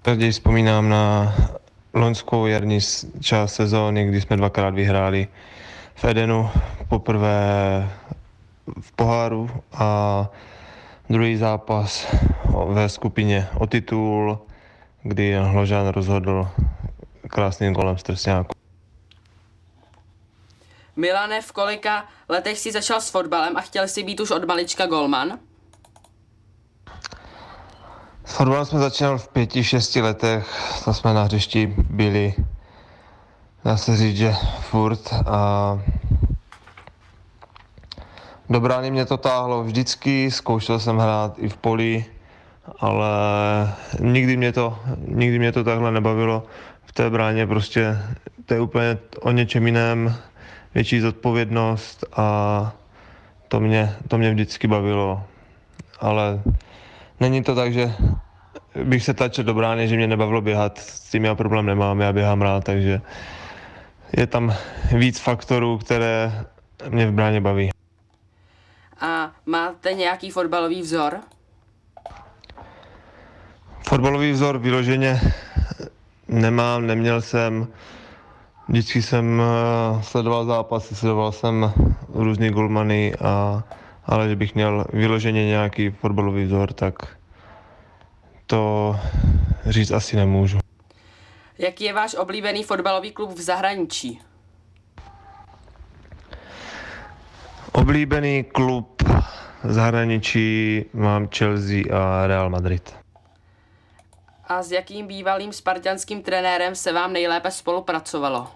Raději 0.06 0.32
vzpomínám 0.32 0.88
na 0.88 1.34
loňskou 1.94 2.46
jarní 2.46 2.78
část 3.20 3.54
sezóny, 3.54 4.08
kdy 4.08 4.20
jsme 4.20 4.36
dvakrát 4.36 4.74
vyhráli 4.74 5.28
v 5.94 6.04
Edenu, 6.04 6.50
poprvé 6.88 7.88
v 8.80 8.92
poháru 8.92 9.50
a 9.72 10.28
druhý 11.10 11.37
zápas 11.37 12.06
ve 12.68 12.88
skupině 12.88 13.48
o 13.58 13.66
titul, 13.66 14.38
kdy 15.02 15.34
Hložan 15.34 15.88
rozhodl 15.88 16.48
krásným 17.28 17.72
golem 17.72 17.98
z 17.98 18.02
Trsňáku. 18.02 18.50
Milane, 20.96 21.42
v 21.42 21.52
kolika 21.52 22.04
letech 22.28 22.58
si 22.58 22.72
začal 22.72 23.00
s 23.00 23.10
fotbalem 23.10 23.56
a 23.56 23.60
chtěl 23.60 23.88
si 23.88 24.02
být 24.02 24.20
už 24.20 24.30
od 24.30 24.44
malička 24.44 24.87
golman? 24.87 25.38
S 28.25 28.37
fotbalem 28.37 28.64
jsme 28.64 28.78
začínali 28.78 29.18
v 29.18 29.28
pěti, 29.28 29.64
šesti 29.64 30.00
letech, 30.00 30.46
to 30.84 30.94
jsme 30.94 31.14
na 31.14 31.22
hřišti 31.22 31.75
byli, 31.90 32.34
dá 33.64 33.76
se 33.76 33.96
říct, 33.96 34.16
že 34.16 34.34
furt 34.60 35.12
a 35.26 35.78
Do 38.50 38.61
brány 38.61 38.90
mě 38.90 39.05
to 39.05 39.17
táhlo 39.17 39.64
vždycky, 39.64 40.31
zkoušel 40.31 40.78
jsem 40.78 40.99
hrát 40.99 41.35
i 41.38 41.49
v 41.49 41.57
poli, 41.57 42.05
ale 42.78 43.09
nikdy 44.00 44.37
mě 44.37 44.52
to, 44.52 44.78
nikdy 45.09 45.38
mě 45.38 45.52
to 45.52 45.64
takhle 45.64 45.93
nebavilo. 45.93 46.43
V 46.85 46.93
té 46.93 47.11
bráně 47.11 47.47
prostě 47.47 47.99
to 48.47 48.55
je 48.55 48.61
úplně 48.61 48.99
o 49.21 49.31
něčem 49.31 49.67
jiném, 49.67 50.14
větší 50.75 51.00
zodpovědnost 51.00 52.05
a 52.17 52.73
to 53.49 53.61
mě, 53.61 53.95
to 54.09 54.19
mě 54.19 54.31
vždycky 54.31 54.69
bavilo. 54.69 55.23
Ale 56.00 56.40
není 57.21 57.43
to 57.43 57.55
tak, 57.55 57.73
že 57.73 57.93
bych 58.85 59.05
se 59.05 59.14
tlačil 59.14 59.45
do 59.45 59.55
brány, 59.55 59.88
že 59.88 59.97
mě 59.97 60.07
nebavilo 60.07 60.40
běhat, 60.40 60.78
s 60.78 61.11
tím 61.11 61.25
já 61.25 61.35
problém 61.35 61.67
nemám, 61.67 62.00
já 62.00 62.12
běhám 62.12 62.43
rád, 62.43 62.64
takže 62.64 63.00
je 64.17 64.26
tam 64.26 64.55
víc 64.93 65.21
faktorů, 65.21 65.78
které 65.78 66.45
mě 66.88 67.07
v 67.07 67.12
bráně 67.12 67.40
baví. 67.40 67.71
A 69.00 69.33
máte 69.47 69.93
nějaký 69.93 70.31
fotbalový 70.31 70.83
vzor? 70.83 71.21
Fotbalový 73.88 74.33
vzor 74.33 74.59
vyloženě 74.59 75.21
nemám, 76.28 76.87
neměl 76.87 77.23
jsem. 77.23 77.69
Vždycky 78.69 79.02
jsem 79.02 79.43
eh, 79.43 80.02
sledoval 80.02 80.45
zápasy, 80.45 80.95
sledoval 80.95 81.33
jsem 81.33 81.73
různý 82.14 82.50
golmany, 82.50 83.14
a, 83.14 83.64
ale 84.07 84.28
že 84.28 84.37
bych 84.37 84.55
měl 84.55 84.85
vyloženě 84.93 85.47
nějaký 85.47 85.90
fotbalový 85.90 86.45
vzor, 86.45 86.73
tak 86.73 86.95
to 88.47 88.97
říct 89.67 89.90
asi 89.90 90.17
nemůžu. 90.17 90.59
Jaký 91.59 91.85
je 91.85 91.93
váš 91.93 92.14
oblíbený 92.14 92.62
fotbalový 92.62 93.12
klub 93.12 93.31
v 93.31 93.40
zahraničí? 93.40 94.21
Oblíbený 97.78 98.44
klub 98.44 99.02
zahraničí 99.64 100.85
mám 100.92 101.28
Chelsea 101.30 101.87
a 101.94 102.26
Real 102.26 102.50
Madrid. 102.50 102.94
A 104.49 104.62
s 104.62 104.73
jakým 104.73 105.06
bývalým 105.06 105.52
spartianským 105.52 106.23
trenérem 106.23 106.75
se 106.75 106.92
vám 106.92 107.12
nejlépe 107.12 107.50
spolupracovalo? 107.50 108.47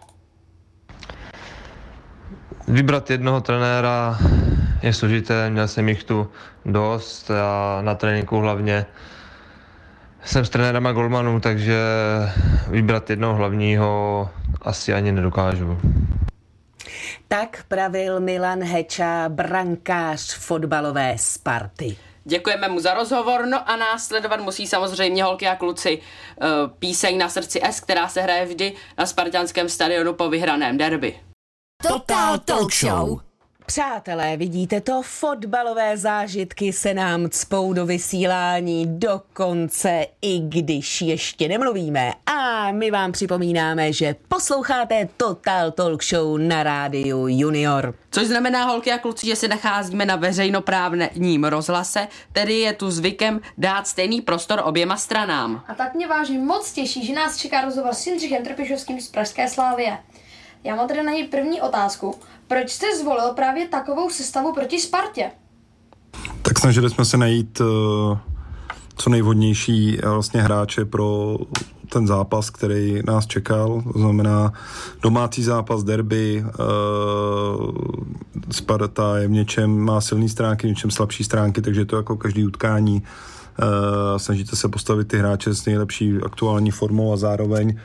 Vybrat 2.68 3.10
jednoho 3.10 3.40
trenéra 3.40 4.18
je 4.82 4.92
složité, 4.92 5.50
měl 5.50 5.68
jsem 5.68 5.88
jich 5.88 6.04
tu 6.04 6.30
dost 6.66 7.30
a 7.30 7.78
na 7.82 7.94
tréninku 7.94 8.36
hlavně 8.38 8.86
jsem 10.24 10.44
s 10.44 10.50
trenérama 10.50 10.92
golmanů, 10.92 11.40
takže 11.40 11.78
vybrat 12.68 13.10
jednoho 13.10 13.34
hlavního 13.34 14.30
asi 14.62 14.94
ani 14.94 15.12
nedokážu. 15.12 15.78
Tak 17.32 17.64
pravil 17.68 18.20
Milan 18.20 18.62
Heča, 18.62 19.28
brankář 19.28 20.34
fotbalové 20.34 21.18
Sparty. 21.18 21.96
Děkujeme 22.24 22.68
mu 22.68 22.80
za 22.80 22.94
rozhovor, 22.94 23.46
no 23.46 23.70
a 23.70 23.76
následovat 23.76 24.40
musí 24.40 24.66
samozřejmě 24.66 25.24
holky 25.24 25.46
a 25.46 25.56
kluci 25.56 25.98
uh, 25.98 26.46
píseň 26.78 27.18
na 27.18 27.28
srdci 27.28 27.60
S, 27.62 27.80
která 27.80 28.08
se 28.08 28.20
hraje 28.20 28.46
vždy 28.46 28.72
na 28.98 29.06
spartianském 29.06 29.68
stadionu 29.68 30.14
po 30.14 30.28
vyhraném 30.28 30.78
derby. 30.78 31.20
Total 31.88 32.38
Talk 32.38 32.72
Show. 32.72 33.20
Přátelé, 33.66 34.36
vidíte 34.36 34.80
to, 34.80 35.02
fotbalové 35.02 35.96
zážitky 35.96 36.72
se 36.72 36.94
nám 36.94 37.28
cpou 37.30 37.72
do 37.72 37.86
vysílání 37.86 38.98
dokonce, 38.98 40.06
i 40.22 40.38
když 40.38 41.02
ještě 41.02 41.48
nemluvíme. 41.48 42.12
A 42.26 42.70
my 42.72 42.90
vám 42.90 43.12
připomínáme, 43.12 43.92
že 43.92 44.16
posloucháte 44.28 45.08
Total 45.16 45.70
Talk 45.70 46.04
Show 46.04 46.38
na 46.38 46.62
rádiu 46.62 47.26
Junior. 47.28 47.94
Což 48.10 48.26
znamená, 48.26 48.64
holky 48.64 48.92
a 48.92 48.98
kluci, 48.98 49.26
že 49.26 49.36
se 49.36 49.48
nacházíme 49.48 50.06
na 50.06 50.16
veřejnoprávním 50.16 51.44
rozhlase, 51.44 52.08
tedy 52.32 52.54
je 52.54 52.72
tu 52.72 52.90
zvykem 52.90 53.40
dát 53.58 53.86
stejný 53.86 54.20
prostor 54.20 54.62
oběma 54.64 54.96
stranám. 54.96 55.64
A 55.68 55.74
tak 55.74 55.94
mě 55.94 56.06
vážně 56.06 56.38
moc 56.38 56.72
těší, 56.72 57.06
že 57.06 57.12
nás 57.14 57.36
čeká 57.36 57.60
rozhovor 57.60 57.94
s 57.94 58.06
Jindřichem 58.06 58.44
Trpišovským 58.44 59.00
z 59.00 59.08
Pražské 59.08 59.48
Slávie. 59.48 59.98
Já 60.64 60.74
mám 60.74 60.88
tedy 60.88 61.02
na 61.02 61.12
něj 61.12 61.28
první 61.28 61.60
otázku. 61.60 62.20
Proč 62.52 62.70
jste 62.70 62.86
zvolil 63.00 63.32
právě 63.34 63.68
takovou 63.68 64.10
sestavu 64.10 64.52
proti 64.54 64.80
Spartě? 64.80 65.30
Tak 66.42 66.58
snažili 66.58 66.90
jsme 66.90 67.04
se 67.04 67.16
najít 67.16 67.60
uh, 67.60 68.18
co 68.96 69.10
nejvhodnější 69.10 69.98
uh, 69.98 70.10
vlastně 70.10 70.42
hráče 70.42 70.84
pro 70.84 71.38
ten 71.88 72.06
zápas, 72.06 72.50
který 72.50 73.02
nás 73.06 73.26
čekal, 73.26 73.82
to 73.92 73.98
znamená 73.98 74.52
domácí 75.02 75.42
zápas, 75.42 75.84
derby, 75.84 76.44
uh, 76.44 77.70
Sparta 78.50 79.18
je 79.18 79.28
v 79.28 79.30
něčem, 79.30 79.78
má 79.78 80.00
silné 80.00 80.28
stránky, 80.28 80.66
v 80.66 80.70
něčem 80.70 80.90
slabší 80.90 81.24
stránky, 81.24 81.62
takže 81.62 81.84
to 81.84 81.96
jako 81.96 82.16
každý 82.16 82.46
utkání 82.46 83.02
uh, 83.02 84.18
snažíte 84.18 84.56
se 84.56 84.68
postavit 84.68 85.08
ty 85.08 85.18
hráče 85.18 85.54
s 85.54 85.66
nejlepší 85.66 86.16
aktuální 86.24 86.70
formou 86.70 87.12
a 87.12 87.16
zároveň 87.16 87.78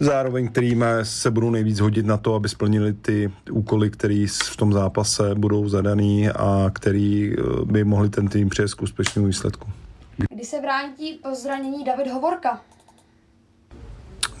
zároveň 0.00 0.48
kterým 0.48 0.84
se 1.02 1.30
budou 1.30 1.50
nejvíc 1.50 1.80
hodit 1.80 2.06
na 2.06 2.16
to, 2.16 2.34
aby 2.34 2.48
splnili 2.48 2.92
ty 2.92 3.32
úkoly, 3.50 3.90
které 3.90 4.26
v 4.52 4.56
tom 4.56 4.72
zápase 4.72 5.34
budou 5.34 5.68
zadaný 5.68 6.28
a 6.28 6.70
který 6.72 7.32
eh, 7.32 7.42
by 7.64 7.84
mohli 7.84 8.08
ten 8.08 8.28
tým 8.28 8.48
přijést 8.48 8.74
k 8.74 8.82
úspěšnému 8.82 9.26
výsledku. 9.26 9.68
Kdy 10.30 10.44
se 10.44 10.60
vrátí 10.60 11.20
po 11.22 11.34
zranění 11.34 11.84
David 11.84 12.12
Hovorka? 12.12 12.60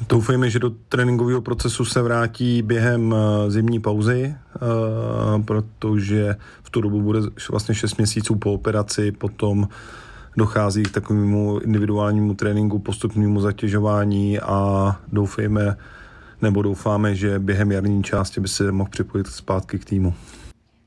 Doufejme, 0.08 0.50
že 0.50 0.58
do 0.58 0.70
tréninkového 0.88 1.42
procesu 1.42 1.84
se 1.84 2.02
vrátí 2.02 2.62
během 2.62 3.14
eh, 3.14 3.50
zimní 3.50 3.80
pauzy, 3.80 4.34
eh, 4.34 5.42
protože 5.42 6.36
v 6.62 6.70
tu 6.70 6.80
dobu 6.80 7.00
bude 7.00 7.20
vlastně 7.50 7.74
6 7.74 7.96
měsíců 7.96 8.34
po 8.34 8.52
operaci, 8.52 9.12
potom 9.12 9.68
dochází 10.38 10.82
k 10.82 10.90
takovému 10.90 11.58
individuálnímu 11.58 12.34
tréninku, 12.34 12.78
postupnému 12.78 13.40
zatěžování 13.40 14.40
a 14.40 14.96
doufejme, 15.12 15.76
nebo 16.42 16.62
doufáme, 16.62 17.14
že 17.14 17.38
během 17.38 17.72
jarní 17.72 18.02
části 18.02 18.40
by 18.40 18.48
se 18.48 18.72
mohl 18.72 18.90
připojit 18.90 19.26
zpátky 19.26 19.78
k 19.78 19.84
týmu. 19.84 20.14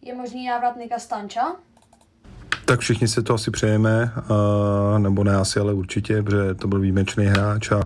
Je 0.01 0.15
možný 0.15 0.48
návrat 0.48 0.75
Nika 0.77 1.00
Stanča? 1.00 1.41
Tak 2.65 2.79
všichni 2.79 3.08
se 3.08 3.22
to 3.22 3.34
asi 3.34 3.51
přejeme, 3.51 4.12
nebo 4.98 5.24
ne 5.24 5.36
asi, 5.36 5.60
ale 5.60 5.74
určitě, 5.74 6.24
protože 6.24 6.53
to 6.53 6.67
byl 6.67 6.79
výjimečný 6.79 7.25
hráč 7.25 7.72
a 7.72 7.81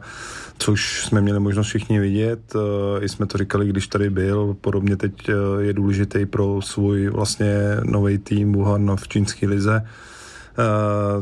což 0.58 1.06
jsme 1.06 1.22
měli 1.22 1.40
možnost 1.40 1.68
všichni 1.68 2.00
vidět. 2.00 2.54
I 3.02 3.10
jsme 3.10 3.26
to 3.26 3.38
říkali, 3.38 3.68
když 3.68 3.88
tady 3.88 4.10
byl. 4.10 4.58
Podobně 4.62 4.98
teď 4.98 5.14
je 5.60 5.74
důležitý 5.74 6.26
pro 6.26 6.62
svůj 6.62 7.08
vlastně 7.08 7.54
nový 7.84 8.18
tým 8.18 8.54
Wuhan 8.54 8.96
v 8.96 9.08
čínské 9.08 9.48
lize 9.48 9.86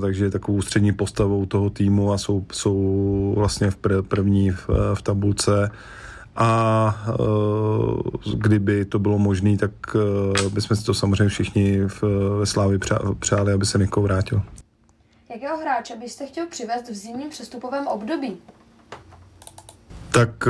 takže 0.02 0.26
je 0.26 0.32
takovou 0.32 0.62
střední 0.62 0.92
postavou 0.92 1.46
toho 1.46 1.70
týmu 1.70 2.12
a 2.12 2.18
jsou, 2.18 2.46
jsou 2.52 3.34
vlastně 3.38 3.72
v 3.72 3.78
pr- 3.78 4.02
první 4.02 4.52
v, 4.52 4.70
v 4.94 5.02
tabulce 5.02 5.72
a 6.36 7.06
uh, 7.20 8.00
kdyby 8.36 8.86
to 8.86 9.00
bylo 9.00 9.18
možné, 9.20 9.58
tak 9.58 9.72
uh, 9.96 10.50
bychom 10.54 10.78
si 10.78 10.84
to 10.86 10.94
samozřejmě 10.94 11.28
všichni 11.28 11.82
v, 11.88 12.04
ve 12.40 12.46
Slávi 12.46 12.80
přáli, 13.20 13.54
aby 13.54 13.66
se 13.66 13.78
někoho 13.78 14.04
vrátil. 14.04 14.42
Jakého 15.30 15.58
hráče 15.58 15.96
byste 15.96 16.26
chtěl 16.26 16.48
přivést 16.48 16.90
v 16.90 16.94
zimním 16.94 17.30
přestupovém 17.30 17.88
období? 17.88 18.38
Tak 20.12 20.48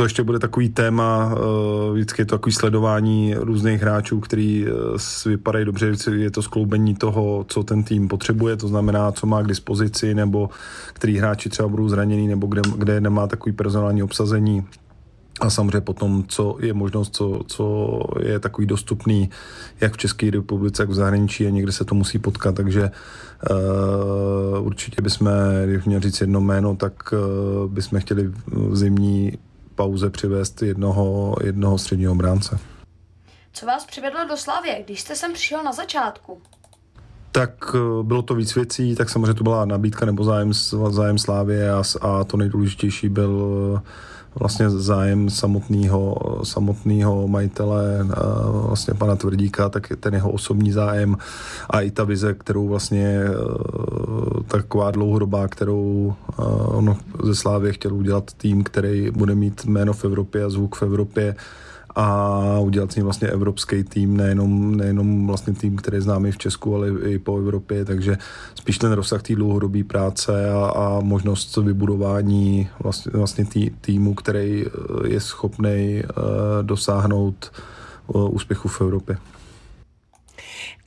to 0.00 0.04
ještě 0.04 0.22
bude 0.22 0.38
takový 0.38 0.68
téma, 0.68 1.34
eh, 1.34 1.92
vždycky 1.92 2.22
je 2.22 2.26
to 2.26 2.38
takový 2.38 2.52
sledování 2.52 3.34
různých 3.34 3.82
hráčů, 3.82 4.20
který 4.20 4.66
eh, 4.66 5.28
vypadají 5.28 5.64
dobře, 5.64 5.92
je 6.16 6.30
to 6.30 6.42
skloubení 6.42 6.94
toho, 6.94 7.44
co 7.48 7.62
ten 7.62 7.84
tým 7.84 8.08
potřebuje, 8.08 8.56
to 8.56 8.68
znamená, 8.68 9.12
co 9.12 9.26
má 9.26 9.42
k 9.42 9.46
dispozici, 9.46 10.14
nebo 10.14 10.50
který 10.92 11.18
hráči 11.18 11.48
třeba 11.48 11.68
budou 11.68 11.88
zranění, 11.88 12.28
nebo 12.28 12.46
kde, 12.46 12.62
kde 12.76 13.00
nemá 13.00 13.26
takový 13.26 13.52
personální 13.52 14.02
obsazení. 14.02 14.64
A 15.40 15.50
samozřejmě 15.50 15.80
potom, 15.80 16.24
co 16.28 16.56
je 16.60 16.72
možnost, 16.72 17.16
co, 17.16 17.40
co 17.46 18.00
je 18.22 18.38
takový 18.40 18.66
dostupný 18.66 19.30
jak 19.80 19.92
v 19.92 19.96
České 19.96 20.30
republice, 20.30 20.82
jak 20.82 20.90
v 20.90 20.94
zahraničí 20.94 21.46
a 21.46 21.50
někde 21.50 21.72
se 21.72 21.84
to 21.84 21.94
musí 21.94 22.18
potkat, 22.18 22.54
takže 22.54 22.90
uh, 23.50 24.66
určitě 24.66 25.02
bychom, 25.02 25.30
když 25.66 25.84
měl 25.84 26.00
říct 26.00 26.20
jedno 26.20 26.40
jméno, 26.40 26.76
tak 26.76 27.12
uh, 27.12 27.70
bychom 27.70 28.00
chtěli 28.00 28.32
v 28.46 28.76
zimní 28.76 29.32
pauze 29.74 30.10
přivést 30.10 30.62
jednoho, 30.62 31.36
jednoho 31.44 31.78
středního 31.78 32.14
bránce. 32.14 32.58
Co 33.52 33.66
vás 33.66 33.84
přivedlo 33.84 34.20
do 34.28 34.36
Slavě, 34.36 34.82
když 34.84 35.00
jste 35.00 35.16
sem 35.16 35.32
přišel 35.32 35.62
na 35.62 35.72
začátku? 35.72 36.42
Tak 37.32 37.50
eh, 37.74 38.02
bylo 38.02 38.22
to 38.22 38.34
víc 38.34 38.54
věcí, 38.54 38.96
tak 38.96 39.10
samozřejmě 39.10 39.34
to 39.34 39.44
byla 39.44 39.64
nabídka 39.64 40.06
nebo 40.06 40.24
zájem, 40.24 40.52
zájem 40.90 41.18
Slávě 41.18 41.72
a, 41.72 41.82
a 42.00 42.24
to 42.24 42.36
nejdůležitější 42.36 43.08
byl 43.08 43.52
eh, 43.76 43.82
vlastně 44.34 44.70
zájem 44.70 45.30
samotného, 45.30 46.16
samotného 46.44 47.28
majitele, 47.28 48.06
vlastně 48.66 48.94
pana 48.94 49.16
Tvrdíka, 49.16 49.68
tak 49.68 49.92
ten 50.00 50.14
jeho 50.14 50.30
osobní 50.30 50.72
zájem 50.72 51.16
a 51.70 51.80
i 51.80 51.90
ta 51.90 52.04
vize, 52.04 52.34
kterou 52.34 52.68
vlastně 52.68 53.20
taková 54.46 54.90
dlouhodobá, 54.90 55.48
kterou 55.48 56.14
on 56.64 56.96
ze 57.22 57.34
Slávy 57.34 57.72
chtěl 57.72 57.94
udělat 57.94 58.32
tým, 58.36 58.64
který 58.64 59.10
bude 59.10 59.34
mít 59.34 59.64
jméno 59.64 59.92
v 59.92 60.04
Evropě 60.04 60.44
a 60.44 60.50
zvuk 60.50 60.76
v 60.76 60.82
Evropě 60.82 61.36
a 61.94 62.58
udělat 62.58 62.92
z 62.92 62.96
něj 62.96 63.02
vlastně 63.02 63.28
evropský 63.28 63.84
tým, 63.84 64.16
nejenom, 64.16 64.76
nejenom 64.76 65.26
vlastně 65.26 65.52
tým, 65.52 65.76
který 65.76 65.96
je 65.96 66.02
známý 66.02 66.32
v 66.32 66.38
Česku, 66.38 66.74
ale 66.74 66.88
i 66.88 67.18
po 67.18 67.38
Evropě, 67.38 67.84
takže 67.84 68.18
spíš 68.54 68.78
ten 68.78 68.92
rozsah 68.92 69.22
té 69.22 69.34
dlouhodobé 69.34 69.84
práce 69.84 70.50
a, 70.50 70.66
a 70.66 71.00
možnost 71.00 71.56
vybudování 71.56 72.68
vlastně, 72.82 73.12
vlastně 73.14 73.44
tý, 73.44 73.70
týmu, 73.70 74.14
který 74.14 74.64
je 75.06 75.20
schopný 75.20 76.02
uh, 76.02 76.22
dosáhnout 76.62 77.52
uh, 78.06 78.34
úspěchu 78.34 78.68
v 78.68 78.80
Evropě. 78.80 79.16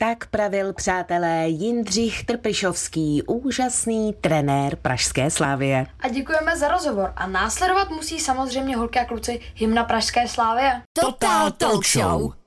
Tak 0.04 0.28
pravil 0.28 0.74
přátelé 0.74 1.48
Jindřich 1.48 2.26
Trpišovský, 2.26 3.24
úžasný 3.28 4.14
trenér 4.22 4.76
Pražské 4.76 5.30
slávie. 5.30 5.86
A 6.00 6.10
děkujeme 6.10 6.58
za 6.58 6.68
rozhovor. 6.68 7.14
A 7.16 7.28
následovat 7.28 7.90
musí 7.90 8.20
samozřejmě 8.20 8.78
holky 8.78 9.00
a 9.00 9.06
kluci 9.06 9.40
hymna 9.56 9.84
Pražské 9.84 10.28
slávie. 10.28 10.82
Total 10.94 11.52
Talk 11.52 11.86
Show. 11.86 12.43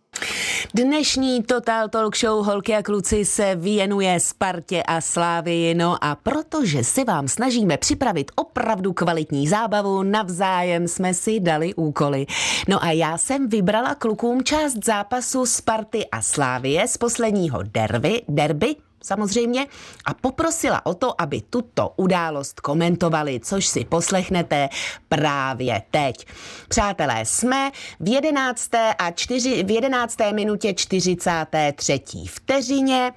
Dnešní 0.75 1.42
Total 1.42 1.88
Talk 1.88 2.16
Show 2.16 2.46
Holky 2.46 2.75
a 2.75 2.82
kluci 2.82 3.25
se 3.25 3.54
věnuje 3.54 4.20
Spartě 4.20 4.82
a 4.82 5.00
Slávii, 5.00 5.75
no 5.75 6.04
a 6.04 6.14
protože 6.14 6.85
si 6.85 7.04
vám 7.04 7.28
snažíme 7.28 7.76
připravit 7.76 8.30
opravdu 8.35 8.92
kvalitní 8.92 9.49
zábavu, 9.49 10.02
navzájem 10.02 10.88
jsme 10.88 11.14
si 11.14 11.40
dali 11.40 11.75
úkoly. 11.75 12.26
No 12.68 12.85
a 12.85 12.90
já 12.90 13.18
jsem 13.18 13.49
vybrala 13.49 13.94
klukům 13.94 14.44
část 14.44 14.85
zápasu 14.85 15.46
Sparty 15.46 16.06
a 16.12 16.23
Slávie 16.23 16.88
z 16.88 16.96
posledního 16.96 17.62
derby, 17.62 18.23
derby 18.28 18.76
samozřejmě 19.07 19.67
a 20.05 20.15
poprosila 20.15 20.87
o 20.87 20.95
to, 20.95 21.21
aby 21.21 21.41
tuto 21.41 21.93
událost 21.97 22.61
komentovali, 22.61 23.41
což 23.41 23.67
si 23.67 23.85
poslechnete 23.85 24.69
právě 25.09 25.83
teď. 25.91 26.27
Přátelé, 26.69 27.25
jsme 27.25 27.71
v 28.01 28.09
11. 28.09 28.71
a 28.99 29.11
4, 29.11 29.63
v 29.63 29.71
11. 29.71 30.17
minutě 30.33 30.75
43. 30.75 32.01
vteřině. 32.29 33.13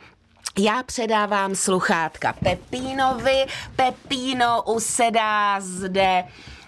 Já 0.60 0.84
předávám 0.84 1.56
sluchátka 1.56 2.34
Pepínovi. 2.34 3.46
Pepíno 3.76 4.64
usedá 4.68 5.60
zde 5.60 6.24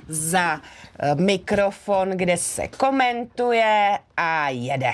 za 0.07 0.59
eh, 0.99 1.15
mikrofon, 1.15 2.09
kde 2.09 2.37
se 2.37 2.67
komentuje 2.67 3.99
a 4.17 4.49
jede. 4.49 4.93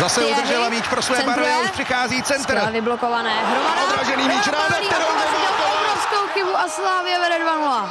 Zase 0.00 0.24
udržela 0.24 0.68
míč 0.68 0.88
pro 0.88 1.02
své 1.02 1.22
barvy, 1.22 1.46
už 1.64 1.70
přichází 1.70 2.22
centr. 2.22 2.42
Skvěle 2.42 2.70
vyblokované. 2.70 3.34
Hromada. 3.44 3.84
Odražený 3.84 4.28
míč, 4.28 4.46
rána, 4.46 4.76
kterou 4.86 5.14
nemá 5.18 5.80
obrovskou 5.80 6.26
chybu 6.32 6.56
a 6.56 6.68
Slávě 6.68 7.18
vede 7.20 7.38
2-0. 7.44 7.90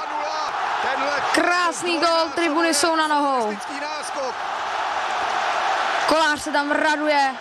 Tenhle 0.91 1.11
Krásný 1.33 1.99
gol, 1.99 2.29
tribuny 2.35 2.73
jsou 2.73 2.95
na 2.95 3.07
nohou. 3.07 3.57
Kolář 6.07 6.39
se 6.41 6.51
tam 6.51 6.71
raduje, 6.71 7.35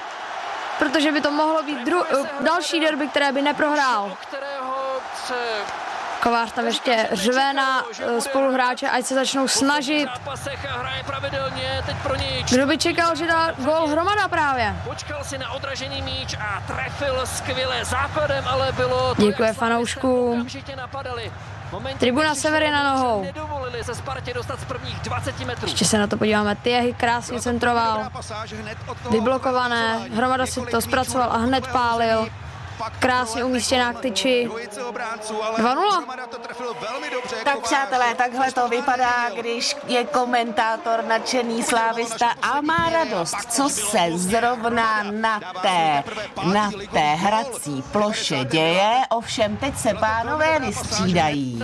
protože 0.79 1.13
by 1.13 1.21
to 1.21 1.31
mohlo 1.31 1.63
být 1.63 1.79
dru- 1.79 2.05
eh, 2.25 2.29
další 2.45 2.81
derby, 2.81 3.09
které 3.09 3.33
by 3.33 3.43
neprohrál. 3.43 4.17
Kovář 6.23 6.53
tam 6.53 6.67
ještě 6.67 7.09
řve 7.13 7.53
na 7.53 7.85
eh, 8.01 8.21
spoluhráče, 8.21 8.89
ať 8.89 9.05
se 9.05 9.15
začnou 9.15 9.49
snažit. 9.49 10.09
Kdo 12.51 12.67
by 12.67 12.79
čekal, 12.79 13.17
že 13.17 13.27
dá 13.27 13.53
gol 13.53 13.87
hromada 13.87 14.29
právě? 14.29 14.77
počkal 14.85 15.25
si 15.25 15.39
na 15.39 15.53
odražený 15.53 16.03
míč 16.03 16.35
a 16.35 16.63
trefil 16.67 17.27
skvěle 17.27 17.85
základem, 17.85 18.45
ale 18.49 18.73
bylo 18.73 19.15
Děkuje 19.19 19.53
fanouškům. 19.53 20.47
Tribuna 21.99 22.29
kdy 22.29 22.33
přišel 22.33 22.35
Sever 22.35 22.63
je 22.63 22.71
na 22.71 22.93
nohou. 22.93 23.27
Se 23.83 23.95
Spartě 23.95 24.35
dostat 24.35 24.61
z 24.61 24.65
prvních 24.65 25.01
20 25.01 25.41
metrů. 25.41 25.69
Ještě 25.69 25.85
se 25.85 25.99
na 25.99 26.07
to 26.07 26.17
podíváme. 26.17 26.57
Tyjehy 26.57 26.95
krásně 26.95 27.41
centroval. 27.41 28.09
Vyblokované. 29.11 29.99
Hromada 30.15 30.47
si 30.47 30.61
to 30.71 30.81
zpracoval 30.81 31.33
a 31.33 31.37
hned 31.37 31.67
pálil. 31.67 32.29
Krásně 32.99 33.45
umístěná 33.45 33.93
k 33.93 34.01
tyči. 34.01 34.45
Dvojice 34.45 34.85
obránců, 34.85 35.45
ale 35.45 35.59
2:0. 35.59 35.97
Hromada 35.97 36.27
to 36.27 36.39
trefil 36.39 36.77
velmi 36.81 37.11
dobře. 37.11 37.37
Tak 37.45 37.55
Kovář. 37.55 37.69
přátelé, 37.69 38.15
takhle 38.15 38.53
to 38.53 38.69
vypadá, 38.69 39.31
když 39.41 39.77
je 39.87 40.05
komentátor 40.05 41.05
nadšený 41.05 41.63
slávista 41.63 42.27
a 42.43 42.61
má 42.61 42.91
radost, 42.93 43.37
co 43.49 43.69
se 43.69 43.99
zrovna 44.15 45.03
na 45.03 45.41
té, 45.63 46.05
na 46.53 46.71
té 46.93 47.15
hrací 47.15 47.85
ploše 47.93 48.45
děje. 48.45 49.01
Ovšem 49.11 49.57
teď 49.57 49.79
se 49.79 49.95
pánové 49.95 50.59
vystřídají. 50.61 51.63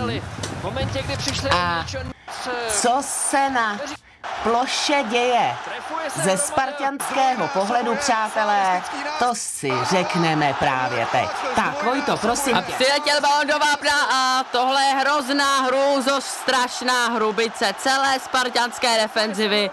V 0.59 0.63
momentě, 0.63 1.01
kdy 1.01 1.17
přišli 1.17 1.49
A 1.49 1.85
Co 2.69 2.97
se 3.01 3.49
na 3.49 3.79
ploše 4.43 5.03
děje? 5.09 5.55
Ze 6.15 6.37
spartianského 6.37 7.47
pohledu, 7.47 7.95
přátelé, 7.95 8.81
to 9.19 9.25
si 9.33 9.71
řekneme 9.89 10.53
právě 10.59 11.05
teď. 11.11 11.29
Tak, 11.55 11.83
Vojto, 11.83 12.17
prosím 12.17 12.55
A 12.57 12.61
tě. 12.61 12.71
přiletěl 12.73 13.21
balon 13.21 13.47
do 13.47 13.59
vápna 13.59 13.91
a 14.13 14.43
tohle 14.51 14.83
je 14.83 14.93
hrozná 14.95 15.61
hrůzo, 15.61 16.21
strašná 16.21 17.07
hrubice 17.07 17.73
celé 17.77 18.19
spartianské 18.19 19.01
defenzivy, 19.01 19.69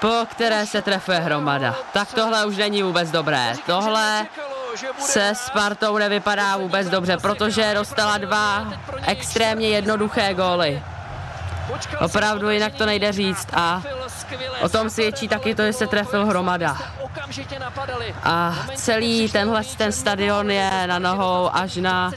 po 0.00 0.12
které 0.30 0.66
se 0.66 0.82
trefuje 0.82 1.18
hromada. 1.18 1.74
Tak 1.92 2.12
tohle 2.14 2.46
už 2.46 2.56
není 2.56 2.82
vůbec 2.82 3.10
dobré. 3.10 3.54
Tohle 3.66 4.26
se 4.98 5.32
Spartou 5.34 5.98
nevypadá 5.98 6.56
vůbec 6.56 6.88
dobře, 6.88 7.16
protože 7.16 7.74
dostala 7.74 8.18
dva 8.18 8.66
extrémně 9.06 9.68
jednoduché 9.68 10.34
góly. 10.34 10.82
Opravdu 12.00 12.50
jinak 12.50 12.74
to 12.74 12.86
nejde 12.86 13.12
říct 13.12 13.48
a 13.52 13.82
o 14.62 14.68
tom 14.68 14.90
svědčí 14.90 15.28
taky 15.28 15.54
to, 15.54 15.62
že 15.62 15.72
se 15.72 15.86
trefil 15.86 16.26
hromada. 16.26 16.76
A 18.22 18.54
celý 18.74 19.28
tenhle 19.28 19.62
ten 19.76 19.92
stadion 19.92 20.50
je 20.50 20.86
na 20.86 20.98
nohou 20.98 21.50
až 21.52 21.76
na 21.76 22.12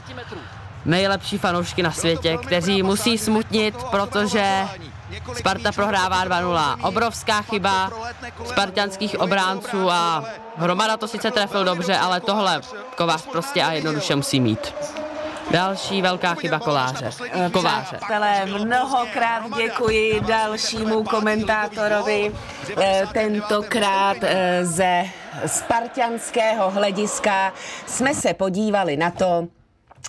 nejlepší 0.84 1.38
fanoušky 1.38 1.82
na 1.82 1.90
světě, 1.90 2.36
kteří 2.36 2.82
musí 2.82 3.18
smutnit, 3.18 3.74
protože 3.90 4.64
Sparta 5.34 5.72
prohrává 5.72 6.24
2-0. 6.24 6.76
Obrovská 6.82 7.42
chyba 7.42 7.90
spartianských 8.44 9.20
obránců 9.20 9.90
a 9.90 10.24
Hromada 10.56 10.96
to 10.96 11.08
sice 11.08 11.30
trefil 11.30 11.64
dobře, 11.64 11.96
ale 11.96 12.20
tohle 12.20 12.60
Kovář 12.96 13.22
prostě 13.22 13.62
a 13.62 13.72
jednoduše 13.72 14.16
musí 14.16 14.40
mít. 14.40 14.74
Další 15.50 16.02
velká 16.02 16.34
chyba 16.34 16.58
koláře. 16.58 17.10
Kováře. 17.52 17.96
Přátelé, 17.96 18.46
mnohokrát 18.46 19.42
děkuji 19.56 20.20
dalšímu 20.20 21.04
komentátorovi, 21.04 22.32
eh, 22.80 23.06
tentokrát 23.12 24.16
eh, 24.22 24.66
ze 24.66 25.04
spartianského 25.46 26.70
hlediska 26.70 27.52
jsme 27.86 28.14
se 28.14 28.34
podívali 28.34 28.96
na 28.96 29.10
to, 29.10 29.48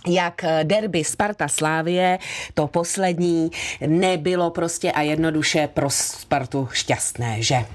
jak 0.08 0.46
derby 0.64 1.04
Sparta 1.04 1.48
Slávie, 1.48 2.20
to 2.54 2.68
poslední, 2.68 3.52
nebylo 3.88 4.50
prostě 4.50 4.92
a 4.92 5.02
jednoduše 5.02 5.68
pro 5.68 5.90
Spartu 5.90 6.70
šťastné, 6.72 7.42
že? 7.42 7.66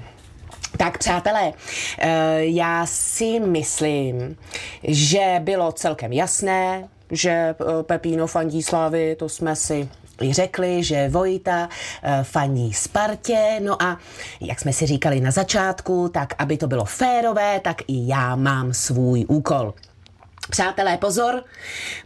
Tak 0.77 0.97
přátelé, 0.97 1.53
eh, 1.97 2.37
já 2.39 2.85
si 2.85 3.39
myslím, 3.39 4.37
že 4.83 5.35
bylo 5.39 5.71
celkem 5.71 6.13
jasné, 6.13 6.89
že 7.13 7.29
eh, 7.29 7.55
Pepíno 7.83 8.27
fandí 8.27 8.63
Slávy, 8.63 9.15
to 9.15 9.29
jsme 9.29 9.55
si 9.55 9.89
řekli, 10.31 10.83
že 10.83 11.09
Vojta 11.09 11.69
eh, 12.03 12.23
fandí 12.23 12.73
Spartě, 12.73 13.59
no 13.63 13.83
a 13.83 13.97
jak 14.41 14.59
jsme 14.59 14.73
si 14.73 14.85
říkali 14.85 15.21
na 15.21 15.31
začátku, 15.31 16.09
tak 16.13 16.33
aby 16.37 16.57
to 16.57 16.67
bylo 16.67 16.85
férové, 16.85 17.59
tak 17.59 17.81
i 17.87 18.07
já 18.07 18.35
mám 18.35 18.73
svůj 18.73 19.25
úkol. 19.27 19.73
Přátelé, 20.49 20.97
pozor, 20.97 21.43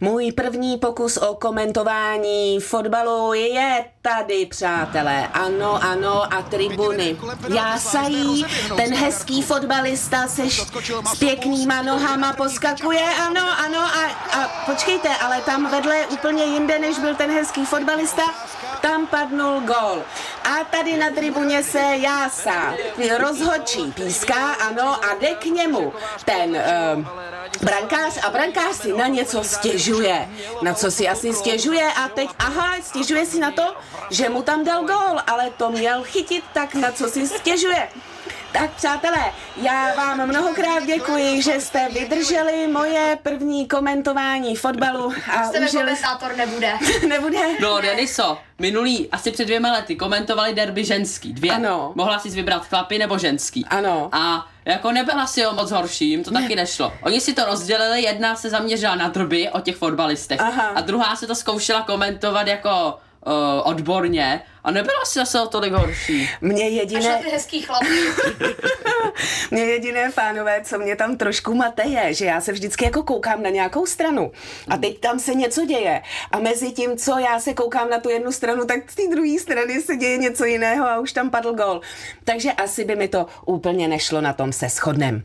můj 0.00 0.32
první 0.32 0.76
pokus 0.78 1.16
o 1.16 1.34
komentování 1.34 2.60
fotbalu 2.60 3.32
je 3.32 3.84
tady, 4.02 4.46
přátelé. 4.46 5.28
Ano, 5.32 5.78
ano, 5.82 6.34
a 6.34 6.42
tribuny. 6.42 7.16
Jásají, 7.48 8.46
ten 8.76 8.94
hezký 8.94 9.42
fotbalista 9.42 10.26
se 10.28 10.42
š- 10.46 10.66
s 11.14 11.18
pěknýma 11.18 11.82
nohama 11.82 12.32
poskakuje, 12.32 13.02
ano, 13.26 13.40
ano, 13.66 13.78
a, 13.80 14.06
a 14.40 14.62
počkejte, 14.66 15.08
ale 15.16 15.40
tam 15.40 15.70
vedle 15.70 16.06
úplně 16.06 16.44
jinde, 16.44 16.78
než 16.78 16.98
byl 16.98 17.14
ten 17.14 17.30
hezký 17.30 17.64
fotbalista, 17.66 18.22
tam 18.80 19.06
padnul 19.06 19.60
gol. 19.60 20.02
A 20.44 20.64
tady 20.70 20.96
na 20.96 21.10
tribuně 21.10 21.62
se 21.62 21.80
jásá, 21.96 22.74
rozhočí 23.18 23.92
píská, 23.92 24.52
ano, 24.52 25.04
a 25.04 25.14
jde 25.20 25.28
k 25.34 25.44
němu 25.44 25.92
ten 26.24 26.50
uh, 26.96 27.06
brankář 27.62 28.18
a 28.22 28.30
brankář 28.30 28.76
si 28.76 28.92
na 28.92 29.06
něco 29.06 29.44
stěžuje. 29.44 30.28
Na 30.62 30.74
co 30.74 30.90
si 30.90 31.08
asi 31.08 31.34
stěžuje 31.34 31.92
a 31.92 32.08
teď, 32.08 32.28
aha, 32.38 32.76
stěžuje 32.82 33.26
si 33.26 33.38
na 33.38 33.50
to, 33.50 33.74
že 34.10 34.28
mu 34.28 34.42
tam 34.42 34.64
dal 34.64 34.84
gól, 34.84 35.20
ale 35.26 35.50
to 35.56 35.70
měl 35.70 36.02
chytit, 36.04 36.44
tak 36.52 36.74
na 36.74 36.92
co 36.92 37.08
si 37.08 37.28
stěžuje. 37.28 37.88
Tak 38.52 38.70
přátelé, 38.74 39.32
já 39.56 39.94
vám 39.94 40.26
mnohokrát 40.28 40.86
děkuji, 40.86 41.42
že 41.42 41.60
jste 41.60 41.88
vydrželi 41.88 42.66
moje 42.66 43.18
první 43.22 43.68
komentování 43.68 44.56
fotbalu 44.56 45.12
a 45.32 45.44
Jste 45.44 45.60
užili... 45.60 45.82
komentátor 45.84 46.36
nebude. 46.36 46.72
Nebude? 47.08 47.38
No, 47.60 47.80
Deniso, 47.80 48.38
minulý, 48.58 49.08
asi 49.12 49.30
před 49.30 49.44
dvěma 49.44 49.72
lety, 49.72 49.96
komentovali 49.96 50.54
derby 50.54 50.84
ženský, 50.84 51.32
dvě. 51.32 51.52
Ano. 51.52 51.92
Mohla 51.94 52.18
si 52.18 52.30
vybrat 52.30 52.66
chlapy 52.66 52.98
nebo 52.98 53.18
ženský. 53.18 53.64
Ano. 53.70 54.08
A 54.12 54.46
jako 54.64 54.92
nebyla 54.92 55.26
si 55.26 55.46
o 55.46 55.54
moc 55.54 55.70
horší, 55.70 56.10
jim 56.10 56.24
to 56.24 56.30
taky 56.30 56.56
nešlo. 56.56 56.92
Oni 57.02 57.20
si 57.20 57.32
to 57.34 57.44
rozdělili, 57.44 58.02
jedna 58.02 58.36
se 58.36 58.50
zaměřila 58.50 58.94
na 58.94 59.08
drby 59.08 59.48
o 59.50 59.60
těch 59.60 59.76
fotbalistech 59.76 60.40
Aha. 60.40 60.62
a 60.74 60.80
druhá 60.80 61.16
se 61.16 61.26
to 61.26 61.34
zkoušela 61.34 61.82
komentovat 61.82 62.46
jako 62.46 62.98
uh, 63.28 63.70
odborně 63.70 64.42
a 64.64 64.70
nebyla 64.70 65.04
si 65.04 65.18
zase 65.18 65.40
o 65.40 65.46
tolik 65.46 65.72
horší. 65.72 66.28
Mě 66.40 66.64
Až 66.64 66.70
na 66.70 66.76
jediné, 66.76 67.20
ty 67.24 67.30
hezký 67.30 67.62
chlapy. 67.62 67.86
mě 69.50 69.62
jediné 69.62 70.10
pánové, 70.14 70.60
co 70.64 70.78
mě 70.78 70.96
tam 70.96 71.16
trošku 71.16 71.54
mate 71.54 71.82
je, 71.82 72.14
že 72.14 72.24
já 72.24 72.40
se 72.40 72.52
vždycky 72.52 72.84
jako 72.84 73.02
koukám 73.02 73.42
na 73.42 73.50
nějakou 73.50 73.86
stranu 73.86 74.32
a 74.68 74.76
teď 74.76 75.00
tam 75.00 75.18
se 75.18 75.34
něco 75.34 75.66
děje 75.66 76.02
a 76.32 76.38
mezi 76.38 76.72
tím, 76.72 76.96
co 76.96 77.18
já 77.18 77.40
se 77.40 77.54
koukám 77.54 77.90
na 77.90 78.00
tu 78.00 78.08
jednu 78.08 78.32
stranu, 78.32 78.64
tak 78.64 78.90
z 78.90 78.94
té 78.94 79.02
druhé 79.10 79.38
strany 79.40 79.82
se 79.82 79.96
děje 79.96 80.18
něco 80.18 80.44
jiného 80.44 80.86
a 80.88 80.98
už 80.98 81.12
tam 81.12 81.30
padl 81.30 81.52
gol. 81.52 81.80
Takže 82.24 82.52
asi 82.52 82.84
by 82.84 82.96
mi 82.96 83.08
to 83.08 83.26
úplně 83.46 83.88
nešlo, 83.88 84.20
na 84.20 84.32
tom 84.32 84.52
se 84.52 84.68
shodnem. 84.68 85.22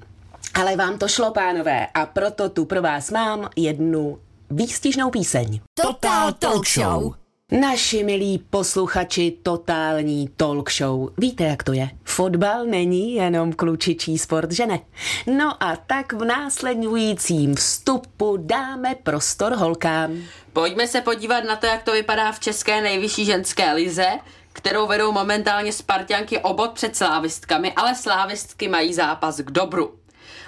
Ale 0.53 0.75
vám 0.75 0.97
to 0.97 1.07
šlo, 1.07 1.31
pánové, 1.31 1.87
a 1.93 2.05
proto 2.05 2.49
tu 2.49 2.65
pro 2.65 2.81
vás 2.81 3.11
mám 3.11 3.49
jednu 3.55 4.19
výstižnou 4.49 5.09
píseň. 5.09 5.59
Total 5.73 6.33
Talk 6.33 6.67
Show. 6.67 7.22
Naši 7.59 8.03
milí 8.03 8.37
posluchači 8.49 9.37
totální 9.43 10.29
talk 10.37 10.71
show. 10.71 11.09
Víte, 11.17 11.43
jak 11.43 11.63
to 11.63 11.73
je? 11.73 11.89
Fotbal 12.03 12.65
není 12.65 13.15
jenom 13.15 13.53
klučičí 13.53 14.17
sport, 14.17 14.51
že 14.51 14.65
ne? 14.65 14.79
No 15.27 15.63
a 15.63 15.75
tak 15.75 16.13
v 16.13 16.25
následujícím 16.25 17.55
vstupu 17.55 18.37
dáme 18.37 18.95
prostor 18.95 19.53
holkám. 19.53 20.17
Pojďme 20.53 20.87
se 20.87 21.01
podívat 21.01 21.43
na 21.43 21.55
to, 21.55 21.65
jak 21.65 21.83
to 21.83 21.91
vypadá 21.91 22.31
v 22.31 22.39
české 22.39 22.81
nejvyšší 22.81 23.25
ženské 23.25 23.73
lize, 23.73 24.07
kterou 24.53 24.87
vedou 24.87 25.11
momentálně 25.11 25.73
Spartianky 25.73 26.39
obod 26.39 26.71
před 26.71 26.95
slávistkami, 26.95 27.73
ale 27.73 27.95
slávistky 27.95 28.67
mají 28.67 28.93
zápas 28.93 29.37
k 29.37 29.51
dobru. 29.51 29.93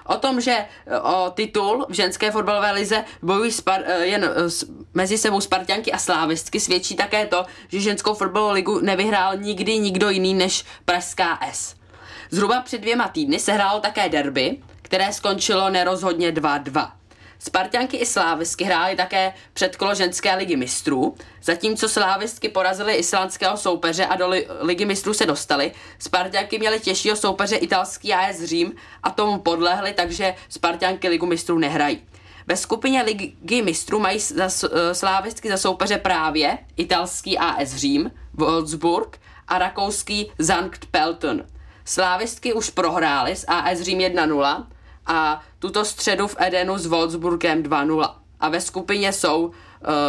O 0.08 0.16
tom, 0.18 0.42
že 0.42 0.66
o 1.02 1.30
titul 1.36 1.86
v 1.90 1.94
ženské 1.94 2.32
fotbalové 2.32 2.72
lize 2.72 3.04
bojují 3.22 3.52
spar, 3.52 3.82
e, 3.86 4.06
jen 4.06 4.24
e, 4.36 4.50
s- 4.50 4.66
mezi 4.96 5.18
sebou 5.18 5.42
Spartianky 5.42 5.92
a 5.92 5.98
slávistky, 5.98 6.60
svědčí 6.60 6.96
také 6.96 7.26
to, 7.26 7.46
že 7.68 7.80
ženskou 7.80 8.14
fotbalovou 8.14 8.54
ligu 8.54 8.80
nevyhrál 8.80 9.38
nikdy 9.38 9.80
nikdo 9.80 10.10
jiný 10.10 10.34
než 10.34 10.66
Pražská 10.86 11.40
S. 11.52 11.76
Zhruba 12.32 12.62
před 12.62 12.82
dvěma 12.82 13.08
týdny 13.08 13.40
se 13.40 13.52
hrálo 13.54 13.80
také 13.80 14.10
derby, 14.10 14.58
které 14.82 15.14
skončilo 15.14 15.70
nerozhodně 15.70 16.32
2-2. 16.32 16.92
Spartianky 17.40 17.98
i 17.98 18.06
Slávistky 18.06 18.64
hrály 18.64 18.96
také 18.96 19.34
předkolo 19.54 19.96
ženské 19.96 20.36
ligy 20.36 20.56
mistrů, 20.56 21.16
zatímco 21.44 21.90
Slávistky 21.90 22.50
porazily 22.50 22.94
islandského 22.94 23.58
soupeře 23.58 24.06
a 24.06 24.16
do 24.16 24.30
li- 24.30 24.48
ligy 24.60 24.86
mistrů 24.86 25.14
se 25.14 25.26
dostali. 25.26 25.72
Spartianky 26.00 26.60
měly 26.60 26.80
těžšího 26.80 27.16
soupeře 27.16 27.56
italský 27.56 28.14
AS 28.14 28.44
Řím 28.44 28.74
a 29.04 29.12
tomu 29.12 29.40
podlehly, 29.40 29.94
takže 29.94 30.36
Spartianky 30.50 31.08
ligu 31.08 31.26
mistrů 31.26 31.58
nehrají. 31.58 32.02
Ve 32.48 32.58
skupině 32.58 33.02
ligy 33.04 33.62
mistrů 33.62 34.00
mají 34.00 34.20
za, 34.20 34.50
eh, 34.72 34.96
Slávistky 34.96 35.50
za 35.50 35.58
soupeře 35.58 35.98
právě 35.98 36.58
italský 36.78 37.38
AS 37.38 37.76
Řím, 37.76 38.12
Wolfsburg 38.34 39.20
a 39.48 39.58
rakouský 39.58 40.32
Sankt 40.42 40.86
Pelton. 40.86 41.44
Slávistky 41.86 42.54
už 42.54 42.70
prohrály 42.70 43.36
s 43.36 43.46
AS 43.48 43.82
Řím 43.82 44.00
1-0 44.00 44.68
a 45.06 45.42
tuto 45.60 45.86
středu 45.86 46.28
v 46.28 46.36
Edenu 46.40 46.78
s 46.78 46.86
Wolfsburgem 46.86 47.64
2-0. 47.64 48.16
A 48.40 48.50
ve 48.50 48.62
skupině 48.62 49.14
jsou 49.14 49.46
uh, 49.46 49.54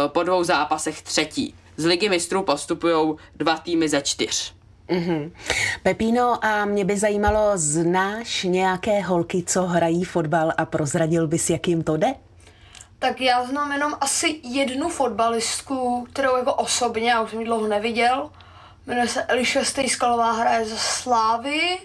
po 0.07 0.23
dvou 0.23 0.43
zápasech 0.43 1.01
třetí. 1.01 1.55
Z 1.77 1.85
ligy 1.85 2.09
mistrů 2.09 2.43
postupují 2.43 3.15
dva 3.35 3.57
týmy 3.57 3.89
ze 3.89 4.01
čtyř. 4.01 4.53
Mhm. 4.91 5.31
Pepíno, 5.83 6.45
a 6.45 6.65
mě 6.65 6.85
by 6.85 6.97
zajímalo, 6.97 7.51
znáš 7.55 8.43
nějaké 8.43 9.01
holky, 9.01 9.43
co 9.47 9.63
hrají 9.63 10.03
fotbal 10.03 10.51
a 10.57 10.65
prozradil 10.65 11.27
bys, 11.27 11.49
jak 11.49 11.67
jim 11.67 11.83
to 11.83 11.97
jde? 11.97 12.13
Tak 12.99 13.21
já 13.21 13.45
znám 13.45 13.71
jenom 13.71 13.97
asi 14.01 14.39
jednu 14.43 14.89
fotbalistku, 14.89 16.07
kterou 16.13 16.37
jako 16.37 16.53
osobně, 16.53 17.11
já 17.11 17.21
už 17.21 17.29
jsem 17.29 17.39
ji 17.39 17.45
dlouho 17.45 17.67
neviděl. 17.67 18.31
Jmenuje 18.87 19.07
se 19.07 19.23
Eliša 19.23 19.63
Stejskalová, 19.63 20.31
hraje 20.31 20.65
za 20.65 20.77
Slávy. 20.77 21.77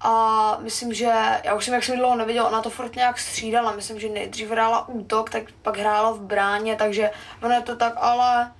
A 0.00 0.56
myslím, 0.60 0.94
že, 0.94 1.12
já 1.44 1.54
už 1.54 1.64
jsem, 1.64 1.74
jak 1.74 1.84
jsem 1.84 1.98
dlouho 1.98 2.16
neviděl, 2.16 2.46
ona 2.46 2.62
to 2.62 2.70
furt 2.70 2.96
nějak 2.96 3.18
střídala. 3.18 3.72
Myslím, 3.72 4.00
že 4.00 4.08
nejdřív 4.08 4.50
hrála 4.50 4.88
útok, 4.88 5.30
tak 5.30 5.42
pak 5.62 5.76
hrála 5.76 6.10
v 6.10 6.20
bráně, 6.20 6.76
takže 6.76 7.10
ono 7.42 7.54
je 7.54 7.60
to 7.60 7.76
tak, 7.76 7.92
ale 7.96 8.52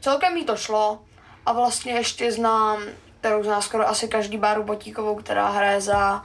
celkem 0.00 0.36
jí 0.36 0.44
to 0.44 0.56
šlo. 0.56 0.98
A 1.46 1.52
vlastně 1.52 1.92
ještě 1.92 2.32
znám, 2.32 2.82
kterou 3.20 3.44
zná 3.44 3.60
skoro 3.60 3.88
asi 3.88 4.08
každý 4.08 4.36
Báru 4.38 4.62
Botíkovou, 4.62 5.14
která 5.14 5.48
hraje 5.48 5.80
za 5.80 6.24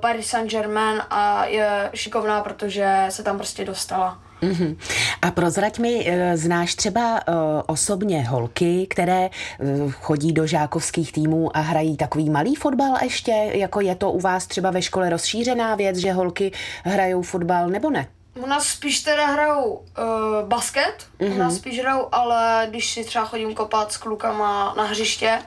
Paris 0.00 0.26
Saint-Germain 0.26 1.02
a 1.10 1.44
je 1.44 1.90
šikovná, 1.94 2.40
protože 2.40 3.06
se 3.08 3.22
tam 3.22 3.36
prostě 3.36 3.64
dostala. 3.64 4.18
Mhm. 4.44 4.76
A 5.22 5.30
prozrať 5.30 5.78
mi, 5.78 6.04
eh, 6.06 6.36
znáš 6.36 6.74
třeba 6.74 7.20
eh, 7.20 7.32
osobně 7.66 8.28
holky, 8.28 8.86
které 8.90 9.30
eh, 9.30 9.90
chodí 9.90 10.32
do 10.32 10.46
žákovských 10.46 11.12
týmů 11.12 11.56
a 11.56 11.60
hrají 11.60 11.96
takový 11.96 12.30
malý 12.30 12.54
fotbal 12.54 12.96
ještě, 13.02 13.50
jako 13.52 13.80
je 13.80 13.94
to 13.94 14.10
u 14.10 14.20
vás 14.20 14.46
třeba 14.46 14.70
ve 14.70 14.82
škole 14.82 15.10
rozšířená 15.10 15.74
věc, 15.74 15.96
že 15.96 16.12
holky 16.12 16.52
hrajou 16.84 17.22
fotbal, 17.22 17.68
nebo 17.68 17.90
ne? 17.90 18.08
U 18.34 18.46
nás 18.46 18.66
spíš 18.66 19.00
teda 19.00 19.26
hrajou 19.26 19.72
uh, 19.72 20.48
basket, 20.48 21.06
mm-hmm. 21.20 21.34
u 21.34 21.38
nás 21.38 21.56
spíš 21.56 21.80
hrajou, 21.80 22.08
ale 22.12 22.66
když 22.70 22.92
si 22.92 23.04
třeba 23.04 23.24
chodím 23.24 23.54
kopat 23.54 23.92
s 23.92 23.96
klukama 23.96 24.74
na 24.76 24.84
hřiště, 24.84 25.38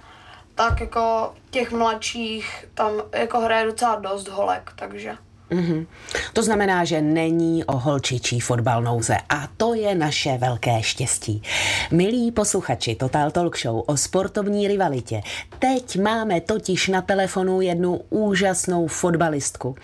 tak 0.57 0.81
jako 0.81 1.33
těch 1.49 1.71
mladších 1.71 2.65
tam 2.73 2.91
jako 3.13 3.39
hraje 3.39 3.65
docela 3.65 3.95
dost 3.95 4.27
holek, 4.27 4.73
takže... 4.75 5.17
Mhm. 5.49 5.85
To 6.33 6.43
znamená, 6.43 6.85
že 6.85 7.01
není 7.01 7.63
o 7.63 7.77
holčičí 7.77 8.39
fotbal 8.39 8.81
nouze 8.81 9.17
a 9.29 9.47
to 9.57 9.73
je 9.73 9.95
naše 9.95 10.37
velké 10.37 10.83
štěstí. 10.83 11.41
Milí 11.91 12.31
posluchači 12.31 12.95
Total 12.95 13.31
Talk 13.31 13.57
Show 13.57 13.83
o 13.85 13.97
sportovní 13.97 14.67
rivalitě. 14.67 15.21
Teď 15.59 16.01
máme 16.01 16.41
totiž 16.41 16.87
na 16.87 17.01
telefonu 17.01 17.61
jednu 17.61 18.01
úžasnou 18.09 18.87
fotbalistku. 18.87 19.75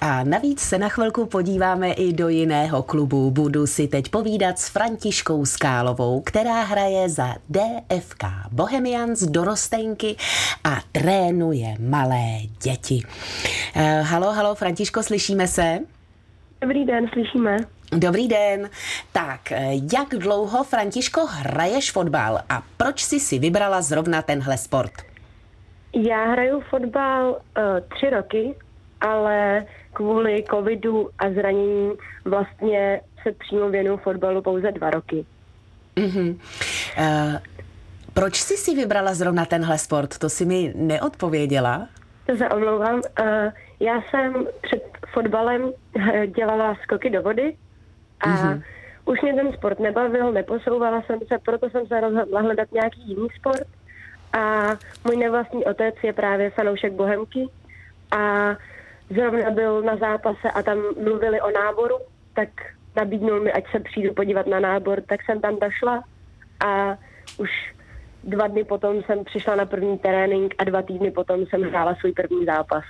A 0.00 0.24
navíc 0.24 0.60
se 0.60 0.78
na 0.78 0.88
chvilku 0.88 1.26
podíváme 1.26 1.92
i 1.92 2.12
do 2.12 2.28
jiného 2.28 2.82
klubu. 2.82 3.30
Budu 3.30 3.66
si 3.66 3.88
teď 3.88 4.08
povídat 4.08 4.58
s 4.58 4.68
Františkou 4.68 5.46
Skálovou, 5.46 6.20
která 6.20 6.62
hraje 6.62 7.08
za 7.08 7.34
DFK 7.48 8.24
Bohemians 8.50 9.22
dorostenky 9.22 10.16
a 10.64 10.80
trénuje 10.92 11.76
malé 11.78 12.38
děti. 12.62 13.02
Uh, 13.76 13.82
halo, 14.06 14.32
halo, 14.32 14.54
Františko, 14.54 15.02
slyšíme 15.10 15.48
se? 15.48 15.78
Dobrý 16.60 16.84
den, 16.84 17.08
slyšíme. 17.12 17.56
Dobrý 17.92 18.28
den. 18.28 18.70
Tak, 19.12 19.40
jak 19.92 20.08
dlouho, 20.08 20.64
Františko, 20.64 21.26
hraješ 21.26 21.92
fotbal 21.92 22.40
a 22.48 22.62
proč 22.76 23.02
jsi 23.02 23.20
si 23.20 23.38
vybrala 23.38 23.82
zrovna 23.82 24.22
tenhle 24.22 24.56
sport? 24.58 24.92
Já 25.94 26.24
hraju 26.24 26.60
fotbal 26.70 27.30
uh, 27.30 27.36
tři 27.94 28.10
roky, 28.10 28.54
ale 29.00 29.66
kvůli 29.92 30.44
covidu 30.50 31.10
a 31.18 31.30
zranění 31.30 31.92
vlastně 32.24 33.00
se 33.22 33.32
přímo 33.32 33.68
věnuju 33.70 33.96
fotbalu 33.96 34.42
pouze 34.42 34.72
dva 34.72 34.90
roky. 34.90 35.24
Mhm. 35.96 36.28
Uh, 36.28 36.36
proč 38.14 38.36
jsi 38.36 38.56
si 38.56 38.74
vybrala 38.74 39.14
zrovna 39.14 39.44
tenhle 39.44 39.78
sport? 39.78 40.18
To 40.18 40.28
si 40.28 40.44
mi 40.44 40.72
neodpověděla. 40.76 41.88
To 42.26 42.36
se 42.36 42.48
omlouvám. 42.48 42.94
Uh, 42.94 43.26
já 43.80 44.02
jsem 44.10 44.46
před 44.62 44.99
fotbalem 45.12 45.72
eh, 46.12 46.26
dělala 46.26 46.74
skoky 46.82 47.10
do 47.10 47.22
vody 47.22 47.56
a 48.20 48.28
Mhm. 48.28 48.62
už 49.04 49.20
mě 49.22 49.34
ten 49.34 49.52
sport 49.52 49.78
nebavil, 49.78 50.32
neposouvala 50.32 51.02
jsem 51.02 51.18
se, 51.28 51.38
proto 51.38 51.70
jsem 51.70 51.86
se 51.86 52.00
rozhodla 52.00 52.40
hledat 52.40 52.72
nějaký 52.72 53.00
jiný 53.08 53.28
sport. 53.38 53.66
A 54.38 54.66
můj 55.04 55.16
nevlastní 55.16 55.64
otec 55.64 55.94
je 56.02 56.12
právě 56.12 56.50
fanoušek 56.50 56.92
Bohemky 56.92 57.48
a 58.18 58.50
zrovna 59.10 59.50
byl 59.50 59.82
na 59.82 59.96
zápase 59.96 60.50
a 60.50 60.62
tam 60.62 60.78
mluvili 61.04 61.40
o 61.40 61.50
náboru, 61.50 61.96
tak 62.34 62.48
nabídnul 62.96 63.40
mi, 63.40 63.52
ať 63.52 63.70
se 63.70 63.80
přijdu 63.80 64.14
podívat 64.14 64.46
na 64.46 64.60
nábor, 64.60 65.00
tak 65.00 65.20
jsem 65.22 65.40
tam 65.40 65.58
došla 65.58 66.02
a 66.66 66.96
už 67.38 67.50
dva 68.24 68.46
dny 68.46 68.64
potom 68.64 69.02
jsem 69.02 69.24
přišla 69.24 69.56
na 69.56 69.66
první 69.66 69.98
trénink 69.98 70.54
a 70.58 70.64
dva 70.64 70.82
týdny 70.82 71.10
potom 71.10 71.46
jsem 71.46 71.62
hrála 71.62 71.94
svůj 72.00 72.12
první 72.12 72.44
zápas. 72.44 72.84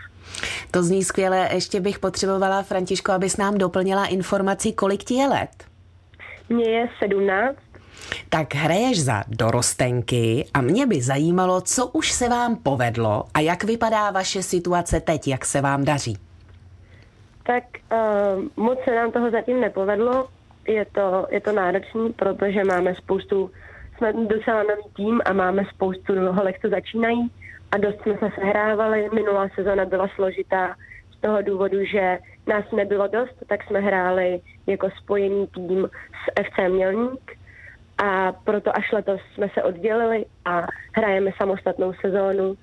To 0.70 0.82
zní 0.82 1.04
skvěle. 1.04 1.48
Ještě 1.52 1.80
bych 1.80 1.98
potřebovala, 1.98 2.62
Františko, 2.62 3.12
abys 3.12 3.36
nám 3.36 3.58
doplnila 3.58 4.06
informaci, 4.06 4.72
kolik 4.72 5.04
ti 5.04 5.14
je 5.14 5.28
let. 5.28 5.50
Mně 6.48 6.70
je 6.70 6.88
17 6.98 7.56
Tak 8.28 8.54
hraješ 8.54 9.04
za 9.04 9.24
dorostenky 9.28 10.44
a 10.54 10.60
mě 10.60 10.86
by 10.86 11.02
zajímalo, 11.02 11.60
co 11.60 11.86
už 11.86 12.12
se 12.12 12.28
vám 12.28 12.56
povedlo 12.56 13.24
a 13.34 13.40
jak 13.40 13.64
vypadá 13.64 14.10
vaše 14.10 14.42
situace 14.42 15.00
teď, 15.00 15.28
jak 15.28 15.44
se 15.44 15.60
vám 15.60 15.84
daří. 15.84 16.16
Tak 17.42 17.64
uh, 17.92 18.64
moc 18.64 18.78
se 18.84 18.94
nám 18.94 19.12
toho 19.12 19.30
zatím 19.30 19.60
nepovedlo. 19.60 20.28
Je 20.68 20.84
to, 20.84 21.26
je 21.30 21.40
to 21.40 21.52
náročný, 21.52 22.12
protože 22.12 22.64
máme 22.64 22.94
spoustu, 22.94 23.50
jsme 24.00 24.12
docela 24.12 24.62
nový 24.62 24.82
tým 24.96 25.20
a 25.24 25.32
máme 25.32 25.64
spoustu 25.74 26.12
holek, 26.32 26.60
co 26.60 26.68
začínají 26.68 27.30
a 27.72 27.78
dost 27.78 28.02
jsme 28.02 28.18
se 28.18 28.30
sehrávali. 28.34 29.10
Minulá 29.14 29.48
sezona 29.54 29.84
byla 29.84 30.08
složitá 30.08 30.74
z 31.16 31.20
toho 31.20 31.42
důvodu, 31.42 31.84
že 31.84 32.18
nás 32.46 32.64
nebylo 32.76 33.06
dost, 33.06 33.36
tak 33.46 33.64
jsme 33.64 33.80
hráli 33.80 34.40
jako 34.66 34.90
spojený 34.90 35.46
tým 35.46 35.88
s 36.12 36.42
FC 36.42 36.68
Mělník 36.68 37.36
a 38.04 38.32
proto 38.32 38.76
až 38.76 38.92
letos 38.92 39.20
jsme 39.34 39.48
se 39.54 39.62
oddělili 39.62 40.24
a 40.44 40.66
hrajeme 40.96 41.30
samostatnou 41.36 41.92
sezónu 41.92 42.54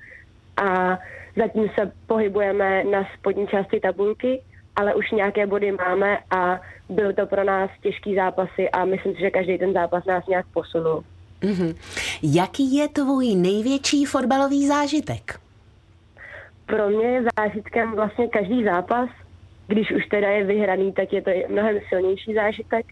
a 0.64 1.00
zatím 1.36 1.70
se 1.80 1.92
pohybujeme 2.08 2.84
na 2.84 3.08
spodní 3.18 3.48
části 3.48 3.80
tabulky, 3.80 4.42
ale 4.76 4.96
už 4.96 5.12
nějaké 5.12 5.48
body 5.48 5.72
máme 5.72 6.18
a 6.38 6.62
byly 6.90 7.14
to 7.14 7.26
pro 7.26 7.44
nás 7.44 7.70
těžký 7.82 8.16
zápasy 8.16 8.70
a 8.70 8.86
myslím 8.86 9.16
si, 9.16 9.20
že 9.22 9.32
každý 9.32 9.58
ten 9.58 9.74
zápas 9.74 10.06
nás 10.06 10.28
nějak 10.28 10.46
posunul. 10.54 11.04
Mm-hmm. 11.42 11.76
Jaký 12.22 12.76
je 12.76 12.88
tvůj 12.88 13.36
největší 13.36 14.06
fotbalový 14.06 14.68
zážitek? 14.68 15.40
Pro 16.66 16.90
mě 16.90 17.08
je 17.08 17.24
zážitkem 17.40 17.92
vlastně 17.92 18.28
každý 18.28 18.64
zápas. 18.64 19.10
Když 19.68 19.92
už 19.92 20.06
teda 20.06 20.28
je 20.28 20.44
vyhraný, 20.44 20.94
tak 20.94 21.14
je 21.14 21.22
to 21.22 21.32
mnohem 21.50 21.80
silnější 21.90 22.34
zážitek, 22.34 22.86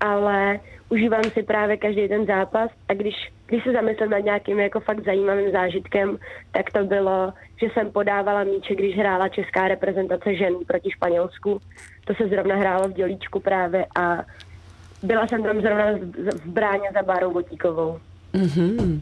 ale 0.00 0.60
užívám 0.88 1.24
si 1.24 1.42
právě 1.42 1.76
každý 1.76 2.08
ten 2.08 2.26
zápas 2.26 2.70
a 2.88 2.94
když, 2.94 3.14
když 3.46 3.64
se 3.64 3.72
zamyslím 3.72 4.10
nad 4.10 4.18
nějakým 4.18 4.58
jako 4.58 4.80
fakt 4.80 5.04
zajímavým 5.04 5.52
zážitkem, 5.52 6.18
tak 6.52 6.72
to 6.72 6.84
bylo, 6.84 7.32
že 7.60 7.66
jsem 7.72 7.92
podávala 7.92 8.44
míče, 8.44 8.74
když 8.74 8.96
hrála 8.96 9.28
česká 9.28 9.68
reprezentace 9.68 10.34
žen 10.34 10.54
proti 10.66 10.90
Španělsku. 10.90 11.60
To 12.04 12.14
se 12.14 12.28
zrovna 12.28 12.56
hrálo 12.56 12.88
v 12.88 12.92
Dělíčku 12.92 13.40
právě 13.40 13.86
a 13.96 14.24
byla 15.02 15.26
jsem 15.26 15.42
tam 15.42 15.60
zrovna 15.60 15.84
v 16.44 16.46
bráně 16.46 16.90
za 16.94 17.02
Bárou 17.02 17.32
Botíkovou. 17.32 17.98
Mm-hmm. 18.34 19.00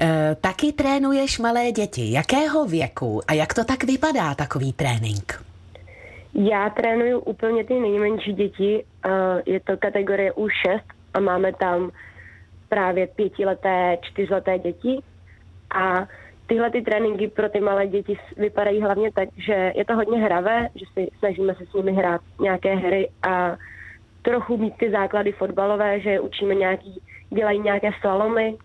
E, 0.00 0.36
taky 0.40 0.72
trénuješ 0.72 1.38
malé 1.38 1.72
děti. 1.72 2.12
Jakého 2.12 2.66
věku 2.66 3.20
a 3.28 3.32
jak 3.32 3.54
to 3.54 3.64
tak 3.64 3.84
vypadá, 3.84 4.34
takový 4.34 4.72
trénink? 4.72 5.44
Já 6.34 6.70
trénuju 6.70 7.18
úplně 7.18 7.64
ty 7.64 7.80
nejmenší 7.80 8.32
děti. 8.32 8.84
Je 9.46 9.60
to 9.60 9.76
kategorie 9.76 10.32
U6 10.32 10.80
a 11.14 11.20
máme 11.20 11.52
tam 11.52 11.90
právě 12.68 13.06
pětileté, 13.06 13.98
čtyřleté 14.00 14.58
děti. 14.58 14.98
A 15.74 16.06
tyhle 16.46 16.70
ty 16.70 16.82
tréninky 16.82 17.28
pro 17.28 17.48
ty 17.48 17.60
malé 17.60 17.86
děti 17.86 18.18
vypadají 18.36 18.82
hlavně 18.82 19.12
tak, 19.12 19.28
že 19.36 19.72
je 19.76 19.84
to 19.84 19.94
hodně 19.94 20.18
hravé, 20.24 20.68
že 20.74 20.84
si 20.94 21.08
snažíme 21.18 21.54
se 21.54 21.66
s 21.66 21.72
nimi 21.72 21.92
hrát 21.92 22.20
nějaké 22.40 22.74
hry 22.74 23.08
a 23.22 23.56
trochu 24.22 24.56
mít 24.56 24.74
ty 24.76 24.90
základy 24.90 25.32
fotbalové, 25.32 26.00
že 26.00 26.20
učíme 26.20 26.54
nějaký, 26.54 27.02
dělají 27.30 27.60
nějaké 27.60 27.90
slalomy, 28.00 28.56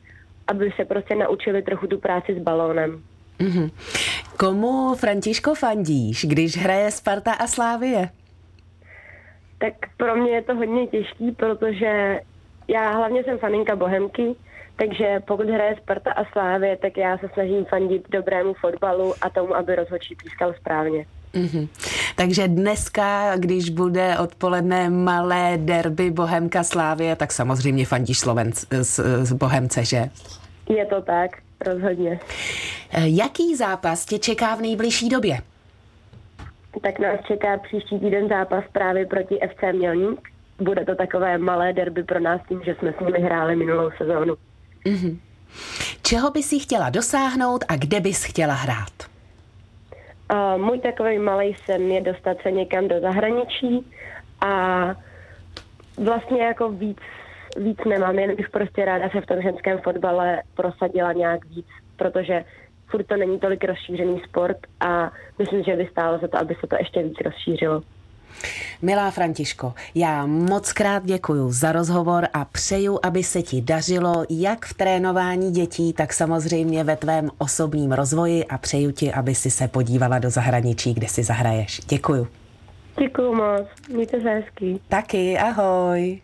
aby 0.47 0.71
se 0.75 0.85
prostě 0.85 1.15
naučili 1.15 1.61
trochu 1.61 1.87
tu 1.87 1.97
práci 1.97 2.35
s 2.35 2.43
balónem. 2.43 3.03
Mm-hmm. 3.39 3.71
Komu, 4.37 4.95
Františko, 4.95 5.55
fandíš, 5.55 6.25
když 6.25 6.57
hraje 6.57 6.91
Sparta 6.91 7.33
a 7.33 7.47
Slávie? 7.47 8.09
Tak 9.57 9.73
pro 9.97 10.15
mě 10.15 10.31
je 10.31 10.41
to 10.41 10.55
hodně 10.55 10.87
těžký, 10.87 11.31
protože 11.31 12.19
já 12.67 12.91
hlavně 12.91 13.23
jsem 13.23 13.37
faninka 13.37 13.75
Bohemky, 13.75 14.35
takže 14.75 15.19
pokud 15.27 15.49
hraje 15.49 15.75
Sparta 15.75 16.11
a 16.11 16.25
Slávie, 16.31 16.77
tak 16.77 16.97
já 16.97 17.17
se 17.17 17.29
snažím 17.33 17.65
fandit 17.65 18.09
dobrému 18.09 18.53
fotbalu 18.53 19.13
a 19.21 19.29
tomu, 19.29 19.55
aby 19.55 19.75
rozhodčí 19.75 20.15
pískal 20.15 20.53
správně. 20.53 21.05
Mm-hmm. 21.33 21.67
Takže 22.15 22.47
dneska, 22.47 23.35
když 23.35 23.69
bude 23.69 24.17
odpoledne 24.17 24.89
malé 24.89 25.57
derby 25.57 26.11
Bohemka 26.11 26.63
Slávie, 26.63 27.15
tak 27.15 27.31
samozřejmě 27.31 27.85
fandíš 27.85 28.19
Slovenc 28.19 28.65
z, 28.81 28.99
z 29.23 29.33
Bohemce, 29.33 29.85
že? 29.85 30.09
Je 30.69 30.85
to 30.85 31.01
tak, 31.01 31.31
rozhodně. 31.65 32.19
Jaký 32.97 33.55
zápas 33.55 34.05
tě 34.05 34.19
čeká 34.19 34.55
v 34.55 34.61
nejbližší 34.61 35.09
době? 35.09 35.39
Tak 36.81 36.99
nás 36.99 37.19
čeká 37.27 37.57
příští 37.57 37.99
týden 37.99 38.27
zápas 38.27 38.63
právě 38.71 39.05
proti 39.05 39.39
FC 39.53 39.77
Mělník. 39.77 40.29
Bude 40.59 40.85
to 40.85 40.95
takové 40.95 41.37
malé 41.37 41.73
derby 41.73 42.03
pro 42.03 42.19
nás 42.19 42.41
tím, 42.49 42.61
že 42.65 42.75
jsme 42.75 42.93
s 42.93 43.05
nimi 43.05 43.19
hráli 43.19 43.55
minulou 43.55 43.89
sezónu. 43.97 44.35
Mm-hmm. 44.85 45.17
Čeho 46.01 46.31
bys 46.31 46.47
si 46.49 46.59
chtěla 46.59 46.89
dosáhnout 46.89 47.65
a 47.67 47.75
kde 47.75 47.99
bys 47.99 48.23
chtěla 48.23 48.53
hrát? 48.53 49.16
Uh, 50.33 50.61
můj 50.61 50.79
takový 50.79 51.19
malý 51.19 51.53
sen 51.53 51.81
je 51.91 52.01
dostat 52.01 52.37
se 52.41 52.51
někam 52.51 52.87
do 52.87 52.99
zahraničí 52.99 53.91
a 54.45 54.85
vlastně 55.97 56.43
jako 56.43 56.69
víc, 56.69 56.97
víc 57.57 57.77
nemám, 57.85 58.19
jen 58.19 58.35
bych 58.35 58.49
prostě 58.49 58.85
ráda 58.85 59.09
se 59.09 59.21
v 59.21 59.25
tom 59.25 59.41
ženském 59.41 59.79
fotbale 59.79 60.41
prosadila 60.55 61.13
nějak 61.13 61.45
víc, 61.45 61.67
protože 61.95 62.43
furt 62.87 63.03
to 63.03 63.17
není 63.17 63.39
tolik 63.39 63.63
rozšířený 63.63 64.21
sport 64.29 64.57
a 64.79 65.11
myslím, 65.39 65.63
že 65.63 65.75
by 65.75 65.87
stálo 65.91 66.17
za 66.17 66.27
to, 66.27 66.37
aby 66.37 66.55
se 66.55 66.67
to 66.67 66.75
ještě 66.79 67.03
víc 67.03 67.17
rozšířilo. 67.25 67.81
Milá 68.81 69.11
Františko, 69.11 69.73
já 69.95 70.25
moc 70.25 70.73
krát 70.73 71.05
děkuji 71.05 71.51
za 71.51 71.71
rozhovor 71.71 72.27
a 72.33 72.45
přeju, 72.45 72.99
aby 73.03 73.23
se 73.23 73.41
ti 73.41 73.61
dařilo 73.61 74.25
jak 74.29 74.65
v 74.65 74.73
trénování 74.73 75.51
dětí, 75.51 75.93
tak 75.93 76.13
samozřejmě 76.13 76.83
ve 76.83 76.95
tvém 76.95 77.29
osobním 77.37 77.91
rozvoji 77.91 78.45
a 78.45 78.57
přeju 78.57 78.91
ti, 78.91 79.13
aby 79.13 79.35
si 79.35 79.51
se 79.51 79.67
podívala 79.67 80.19
do 80.19 80.29
zahraničí, 80.29 80.93
kde 80.93 81.07
si 81.07 81.23
zahraješ. 81.23 81.81
Děkuju. 81.87 82.27
Děkuju 82.99 83.35
moc, 83.35 83.67
mějte 83.89 84.21
se 84.21 84.29
hezky. 84.29 84.79
Taky, 84.87 85.37
ahoj. 85.37 86.21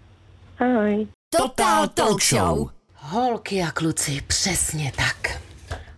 Ahoj. 0.60 1.08
Total 1.38 1.88
Talk 1.88 2.21
Show. 2.21 2.69
Holky 2.95 3.62
a 3.62 3.71
kluci, 3.71 4.21
přesně 4.28 4.91
tak. 4.95 5.33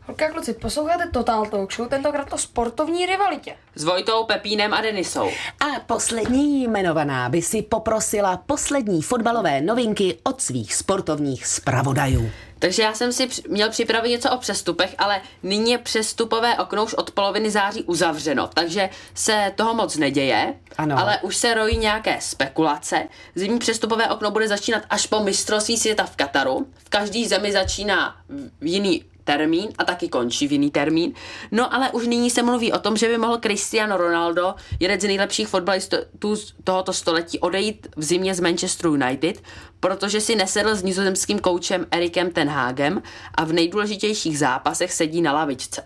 Holky 0.08 0.26
a 0.26 0.32
kluci, 0.32 0.54
posloucháte 0.54 1.10
Total 1.12 1.46
Talk 1.46 1.74
Show, 1.74 1.88
tentokrát 1.88 2.34
o 2.34 2.38
sportovní 2.38 3.06
rivalitě. 3.06 3.56
S 3.76 3.84
Vojtou, 3.84 4.24
Pepínem 4.24 4.74
a 4.74 4.82
Denisou. 4.82 5.30
A 5.60 5.80
poslední 5.86 6.64
jmenovaná 6.64 7.30
by 7.30 7.42
si 7.42 7.62
poprosila 7.62 8.38
poslední 8.38 9.02
fotbalové 9.02 9.62
novinky 9.62 10.18
od 10.24 10.42
svých 10.42 10.76
sportovních 10.76 11.48
zpravodajů. 11.48 12.32
Takže 12.60 12.84
já 12.84 12.94
jsem 12.94 13.14
si 13.14 13.30
měl 13.50 13.70
připravit 13.70 14.10
něco 14.10 14.32
o 14.32 14.38
přestupech, 14.38 14.96
ale 14.98 15.22
nyní 15.44 15.72
je 15.72 15.78
přestupové 15.78 16.58
okno 16.58 16.84
už 16.84 16.94
od 16.94 17.12
poloviny 17.12 17.52
září 17.52 17.84
uzavřeno, 17.84 18.50
takže 18.54 18.90
se 19.14 19.52
toho 19.56 19.74
moc 19.74 19.98
neděje, 19.98 20.54
ano. 20.78 21.00
ale 21.00 21.20
už 21.22 21.36
se 21.36 21.54
rojí 21.54 21.78
nějaké 21.78 22.18
spekulace. 22.22 23.08
Zimní 23.36 23.60
přestupové 23.60 24.10
okno 24.10 24.32
bude 24.32 24.48
začínat 24.48 24.84
až 24.90 25.08
po 25.08 25.20
mistrovství 25.20 25.78
světa 25.78 26.04
v 26.04 26.16
Kataru. 26.16 26.68
V 26.78 26.90
každý 26.90 27.28
zemi 27.28 27.52
začíná 27.52 28.16
v 28.62 28.66
jiný 28.66 29.04
termín 29.26 29.70
a 29.78 29.84
taky 29.84 30.10
končí 30.10 30.48
v 30.48 30.52
jiný 30.52 30.72
termín. 30.72 31.14
No 31.52 31.74
ale 31.74 31.92
už 31.92 32.08
nyní 32.08 32.30
se 32.30 32.44
mluví 32.44 32.74
o 32.74 32.80
tom, 32.80 32.98
že 32.98 33.08
by 33.08 33.18
mohl 33.18 33.38
Cristiano 33.38 33.98
Ronaldo, 33.98 34.56
jeden 34.80 35.00
z 35.00 35.04
nejlepších 35.04 35.48
fotbalistů 35.48 35.98
tohoto 36.64 36.94
století, 36.94 37.40
odejít 37.40 37.88
v 37.96 38.04
zimě 38.04 38.36
z 38.36 38.40
Manchester 38.40 38.88
United, 38.88 39.42
protože 39.80 40.22
si 40.22 40.36
nesedl 40.36 40.76
s 40.76 40.84
nizozemským 40.84 41.40
koučem 41.40 41.86
Erikem 41.92 42.32
Tenhagem 42.32 43.02
a 43.36 43.44
v 43.44 43.54
nejdůležitějších 43.54 44.40
zápasech 44.40 44.94
sedí 44.94 45.22
na 45.22 45.34
lavičce. 45.34 45.84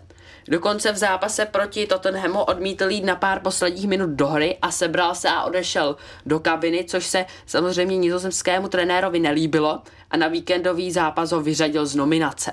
Dokonce 0.48 0.92
v 0.92 0.96
zápase 0.96 1.46
proti 1.46 1.86
Tottenhamu 1.86 2.42
odmítl 2.42 2.90
jít 2.90 3.04
na 3.04 3.16
pár 3.16 3.40
posledních 3.40 3.88
minut 3.88 4.10
do 4.10 4.26
hry 4.26 4.58
a 4.62 4.70
sebral 4.70 5.14
se 5.14 5.28
a 5.28 5.44
odešel 5.44 5.96
do 6.26 6.40
kabiny, 6.40 6.84
což 6.84 7.06
se 7.06 7.26
samozřejmě 7.46 7.96
nizozemskému 7.96 8.68
trenérovi 8.68 9.18
nelíbilo 9.18 9.82
a 10.10 10.16
na 10.16 10.28
víkendový 10.28 10.92
zápas 10.92 11.32
ho 11.32 11.40
vyřadil 11.40 11.86
z 11.86 11.94
nominace. 11.94 12.52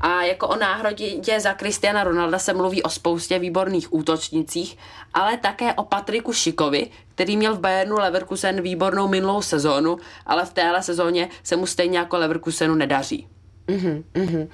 A 0.00 0.22
jako 0.22 0.48
o 0.48 0.56
náhradě 0.56 1.40
za 1.40 1.54
Kristiana 1.54 2.04
Ronalda 2.04 2.38
se 2.38 2.52
mluví 2.52 2.82
o 2.82 2.88
spoustě 2.88 3.38
výborných 3.38 3.94
útočnicích, 3.94 4.78
ale 5.14 5.36
také 5.36 5.74
o 5.74 5.84
Patriku 5.84 6.32
Šikovi, 6.32 6.90
který 7.14 7.36
měl 7.36 7.54
v 7.54 7.60
Bayernu 7.60 7.96
Leverkusen 7.96 8.60
výbornou 8.60 9.08
minulou 9.08 9.42
sezónu, 9.42 9.98
ale 10.26 10.44
v 10.44 10.52
téhle 10.52 10.82
sezóně 10.82 11.28
se 11.42 11.56
mu 11.56 11.66
stejně 11.66 11.98
jako 11.98 12.16
Leverkusenu 12.18 12.74
nedaří. 12.74 13.28
Uhum, 13.70 14.04
uhum. 14.16 14.48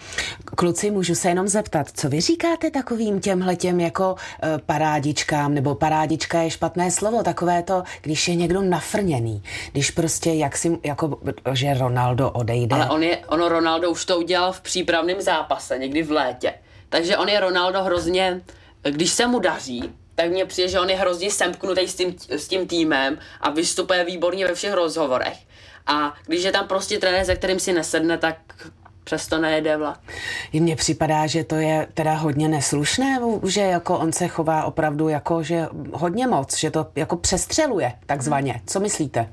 Kluci, 0.45 0.91
můžu 0.91 1.15
se 1.15 1.29
jenom 1.29 1.49
zeptat, 1.49 1.87
co 1.95 2.09
vy 2.09 2.21
říkáte 2.21 2.71
takovým 2.71 3.21
těmhletěm 3.21 3.81
jako 3.81 4.13
uh, 4.13 4.49
parádičkám, 4.67 5.55
nebo 5.55 5.75
parádička 5.75 6.41
je 6.43 6.51
špatné 6.51 6.91
slovo, 6.91 7.23
takové 7.23 7.63
to, 7.63 7.83
když 8.03 8.29
je 8.29 8.35
někdo 8.35 8.63
nafrněný, 8.63 9.43
když 9.73 9.91
prostě, 9.91 10.31
jak 10.31 10.57
si, 10.57 10.79
jako, 10.85 11.19
že 11.53 11.75
Ronaldo 11.75 12.31
odejde. 12.31 12.77
Ale 12.77 12.91
on 12.91 13.03
je, 13.03 13.19
ono 13.27 13.49
Ronaldo 13.49 13.91
už 13.91 14.05
to 14.05 14.19
udělal 14.19 14.53
v 14.53 14.61
přípravném 14.61 15.21
zápase, 15.21 15.79
někdy 15.79 16.03
v 16.03 16.11
létě. 16.11 16.55
Takže 16.89 17.17
on 17.17 17.29
je 17.29 17.41
Ronaldo 17.41 17.83
hrozně, 17.83 18.41
když 18.83 19.11
se 19.11 19.27
mu 19.27 19.39
daří, 19.39 19.91
tak 20.15 20.31
mně 20.31 20.45
přijde, 20.47 20.69
že 20.69 20.81
on 20.81 20.91
je 20.91 20.97
hrozně 20.97 21.31
semknutý 21.31 21.89
s 21.89 21.95
tím, 21.95 22.17
s 22.29 22.49
tím 22.49 22.67
týmem 22.67 23.19
a 23.41 23.51
vystupuje 23.51 24.05
výborně 24.05 24.47
ve 24.47 24.55
všech 24.55 24.73
rozhovorech. 24.73 25.39
A 25.87 26.15
když 26.27 26.45
je 26.45 26.53
tam 26.53 26.69
prostě 26.69 26.99
trenér, 26.99 27.25
se 27.25 27.37
kterým 27.37 27.61
si 27.61 27.73
nesedne, 27.73 28.19
tak 28.19 28.37
přesto 29.07 29.39
nejede 29.39 29.77
vlak. 29.77 29.99
I 30.53 30.61
mně 30.61 30.77
připadá, 30.77 31.27
že 31.27 31.45
to 31.45 31.55
je 31.55 31.87
teda 31.95 32.15
hodně 32.15 32.49
neslušné, 32.49 33.21
že 33.47 33.61
jako 33.61 33.99
on 33.99 34.13
se 34.13 34.29
chová 34.29 34.65
opravdu 34.65 35.09
jako, 35.09 35.43
že 35.43 35.67
hodně 35.93 36.27
moc, 36.27 36.59
že 36.59 36.71
to 36.71 36.87
jako 36.97 37.17
přestřeluje 37.17 37.93
takzvaně. 38.07 38.61
Co 38.67 38.81
myslíte? 38.81 39.29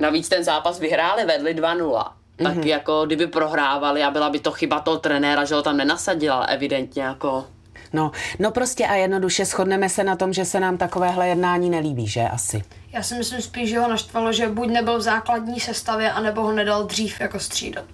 Navíc 0.00 0.28
ten 0.28 0.44
zápas 0.44 0.78
vyhráli, 0.80 1.24
vedli 1.24 1.54
2-0. 1.54 2.04
Tak 2.36 2.54
Mhm. 2.54 2.62
jako 2.62 3.06
kdyby 3.06 3.26
prohrávali 3.26 4.02
a 4.02 4.10
byla 4.10 4.30
by 4.30 4.38
to 4.40 4.52
chyba 4.52 4.80
toho 4.80 4.98
trenéra, 4.98 5.44
že 5.44 5.54
ho 5.54 5.62
tam 5.62 5.76
nenasadil, 5.76 6.32
ale 6.32 6.46
evidentně 6.46 7.02
jako... 7.02 7.44
No, 7.92 8.10
no 8.38 8.50
prostě 8.50 8.86
a 8.86 8.94
jednoduše 8.94 9.44
shodneme 9.44 9.88
se 9.88 10.04
na 10.04 10.16
tom, 10.16 10.32
že 10.32 10.44
se 10.44 10.60
nám 10.60 10.76
takovéhle 10.78 11.28
jednání 11.28 11.70
nelíbí, 11.70 12.06
že 12.06 12.20
asi. 12.22 12.62
Já 12.92 13.02
si 13.02 13.14
myslím 13.14 13.42
spíš, 13.42 13.70
že 13.70 13.78
ho 13.78 13.88
naštvalo, 13.88 14.32
že 14.32 14.48
buď 14.48 14.68
nebyl 14.68 14.98
v 14.98 15.02
základní 15.02 15.60
sestavě, 15.60 16.12
anebo 16.12 16.42
ho 16.42 16.52
nedal 16.52 16.84
dřív 16.84 17.20
jako 17.20 17.40
střídat. 17.40 17.84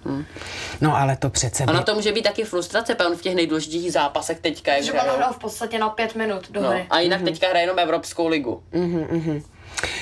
No 0.81 0.97
ale 0.97 1.17
to 1.17 1.29
přece 1.29 1.63
A 1.63 1.65
by... 1.65 1.73
na 1.73 1.81
to 1.81 1.95
může 1.95 2.11
být 2.11 2.21
taky 2.21 2.43
frustrace, 2.43 2.95
protože 2.95 3.09
on 3.09 3.15
v 3.15 3.21
těch 3.21 3.35
nejdůležitějších 3.35 3.93
zápasech 3.93 4.39
teďka 4.39 4.73
je 4.73 4.83
Že 4.83 4.93
on 4.93 5.15
hrál 5.17 5.33
v 5.33 5.39
podstatě 5.39 5.79
na 5.79 5.89
pět 5.89 6.15
minut 6.15 6.51
do 6.51 6.61
no, 6.61 6.69
hry. 6.69 6.85
A 6.89 6.99
jinak 6.99 7.21
teďka 7.21 7.49
hraje 7.49 7.63
jenom 7.63 7.79
Evropskou 7.79 8.27
ligu. 8.27 8.63
Mhm, 8.71 9.07
mhm. 9.11 9.43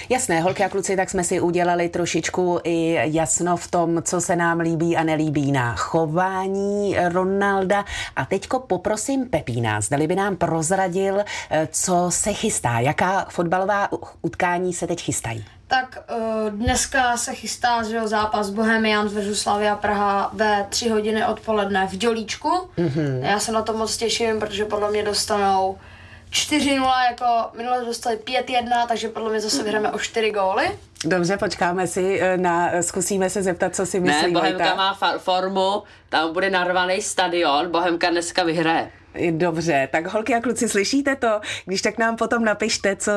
Jasné, 0.10 0.42
holky 0.42 0.64
a 0.64 0.70
kluci, 0.70 0.96
tak 0.96 1.10
jsme 1.10 1.24
si 1.24 1.40
udělali 1.40 1.90
trošičku 1.90 2.60
i 2.64 2.98
jasno 3.04 3.58
v 3.58 3.72
tom, 3.72 4.04
co 4.04 4.22
se 4.22 4.36
nám 4.36 4.60
líbí 4.60 4.98
a 4.98 5.04
nelíbí 5.04 5.52
na 5.52 5.76
chování 5.76 6.96
Ronalda. 7.10 7.86
A 8.16 8.26
teďko 8.26 8.60
poprosím 8.60 9.30
Pepína, 9.30 9.82
zdali 9.82 10.08
by 10.08 10.16
nám 10.16 10.36
prozradil, 10.36 11.20
eh, 11.20 11.68
co 11.72 12.06
se 12.10 12.34
chystá, 12.34 12.80
jaká 12.80 13.26
fotbalová 13.30 13.90
utkání 14.22 14.74
se 14.74 14.88
teď 14.88 15.02
chystají. 15.02 15.46
Tak 15.68 16.04
uh, 16.12 16.50
dneska 16.50 17.18
se 17.18 17.34
chystá 17.34 17.84
že 17.84 17.96
jo, 17.96 18.08
zápas 18.08 18.50
Bohemians 18.50 19.14
versus 19.14 19.42
Slavia 19.42 19.76
Praha 19.76 20.32
ve 20.34 20.66
3 20.70 20.90
hodiny 20.90 21.26
odpoledne 21.26 21.88
v 21.88 21.96
Dělíčku. 21.98 22.70
Mhm. 22.78 23.20
Já 23.24 23.40
se 23.40 23.52
na 23.52 23.62
to 23.62 23.74
moc 23.74 23.98
těším, 23.98 24.40
protože 24.40 24.66
podle 24.66 24.92
mě 24.92 25.04
dostanou 25.04 25.78
4-0, 26.32 27.10
jako 27.12 27.26
minule 27.58 27.86
dostali 27.86 28.18
5-1, 28.18 28.88
takže 28.88 29.10
podle 29.10 29.30
mě 29.30 29.40
zase 29.42 29.64
vyhráme 29.64 29.92
o 29.92 30.00
4 30.00 30.32
góly. 30.32 30.66
Dobře, 31.06 31.38
počkáme 31.38 31.88
si 31.88 32.20
eh, 32.22 32.38
na, 32.38 32.70
zkusíme 32.82 33.30
se 33.30 33.44
zeptat, 33.44 33.76
co 33.76 33.86
si 33.86 34.00
myslí 34.00 34.22
Ne, 34.28 34.32
Bohemka 34.40 34.58
Vojta. 34.64 34.76
má 34.76 34.98
fa- 35.02 35.18
formu, 35.20 35.84
tam 36.10 36.34
bude 36.34 36.50
narvaný 36.50 37.02
stadion, 37.02 37.72
Bohemka 37.72 38.10
dneska 38.10 38.44
vyhraje. 38.44 38.92
Dobře, 39.32 39.90
tak 39.92 40.08
holky 40.08 40.36
a 40.36 40.40
kluci, 40.42 40.70
slyšíte 40.70 41.16
to? 41.16 41.42
Když 41.66 41.82
tak 41.82 41.98
nám 41.98 42.16
potom 42.16 42.46
napište, 42.46 42.96
co, 42.96 43.12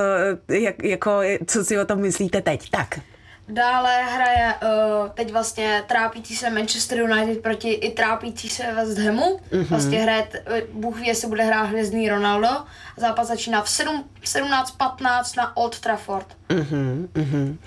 eh, 0.50 0.59
jak, 0.59 0.83
jako, 0.85 1.20
co 1.46 1.64
si 1.64 1.79
o 1.79 1.85
tom 1.85 2.00
myslíte 2.00 2.42
teď. 2.42 2.70
Tak, 2.70 3.00
Dále 3.48 4.02
hraje 4.02 4.54
uh, 4.54 5.09
teď 5.09 5.33
vlastně 5.33 5.83
trápící 5.87 6.37
se 6.37 6.50
Manchester 6.50 7.00
United 7.00 7.42
proti 7.42 7.70
i 7.72 7.90
trápící 7.90 8.48
se 8.48 8.72
West 8.72 8.98
Hamu. 8.98 9.40
Mhm. 9.52 9.64
Vlastně 9.64 10.02
hraje, 10.02 10.28
eh, 10.46 10.62
Bůh 10.72 10.96
ví, 10.96 11.07
jestli 11.07 11.28
bude 11.28 11.44
hrát 11.44 11.62
hvězdný 11.62 12.09
Ronaldo. 12.09 12.48
Zápas 12.96 13.28
začíná 13.28 13.62
v 13.62 13.68
7 13.68 14.04
17.15 14.24 15.37
na 15.37 15.57
Old 15.57 15.80
Trafford. 15.80 16.26
mhm, 16.48 17.09
mhm. 17.14 17.59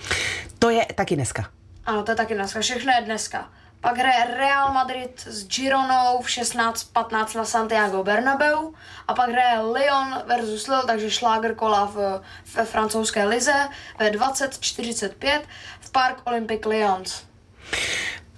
to 0.59 0.69
je 0.69 0.85
taky 0.95 1.15
dneska. 1.15 1.49
Ano, 1.85 2.03
to 2.03 2.11
je 2.11 2.15
taky 2.15 2.33
dneska. 2.33 2.59
Všechno 2.61 2.91
je 2.91 3.01
dneska. 3.05 3.49
Pak 3.81 3.97
hraje 3.97 4.25
Real 4.37 4.73
Madrid 4.73 5.13
s 5.25 5.47
Gironou 5.47 6.21
v 6.21 6.27
16.15 6.27 7.37
na 7.37 7.45
Santiago 7.45 8.03
Bernabeu 8.03 8.73
a 9.07 9.13
pak 9.13 9.29
hraje 9.29 9.61
Lyon 9.61 10.23
versus 10.25 10.67
Lille, 10.67 10.87
takže 10.87 11.11
šláger 11.11 11.55
kola 11.55 11.85
v, 11.85 12.21
ve 12.55 12.65
francouzské 12.65 13.25
lize 13.25 13.69
ve 13.99 14.09
20.45 14.09 15.41
v 15.79 15.91
Park 15.91 16.21
Olympic 16.25 16.65
Lyons. 16.65 17.23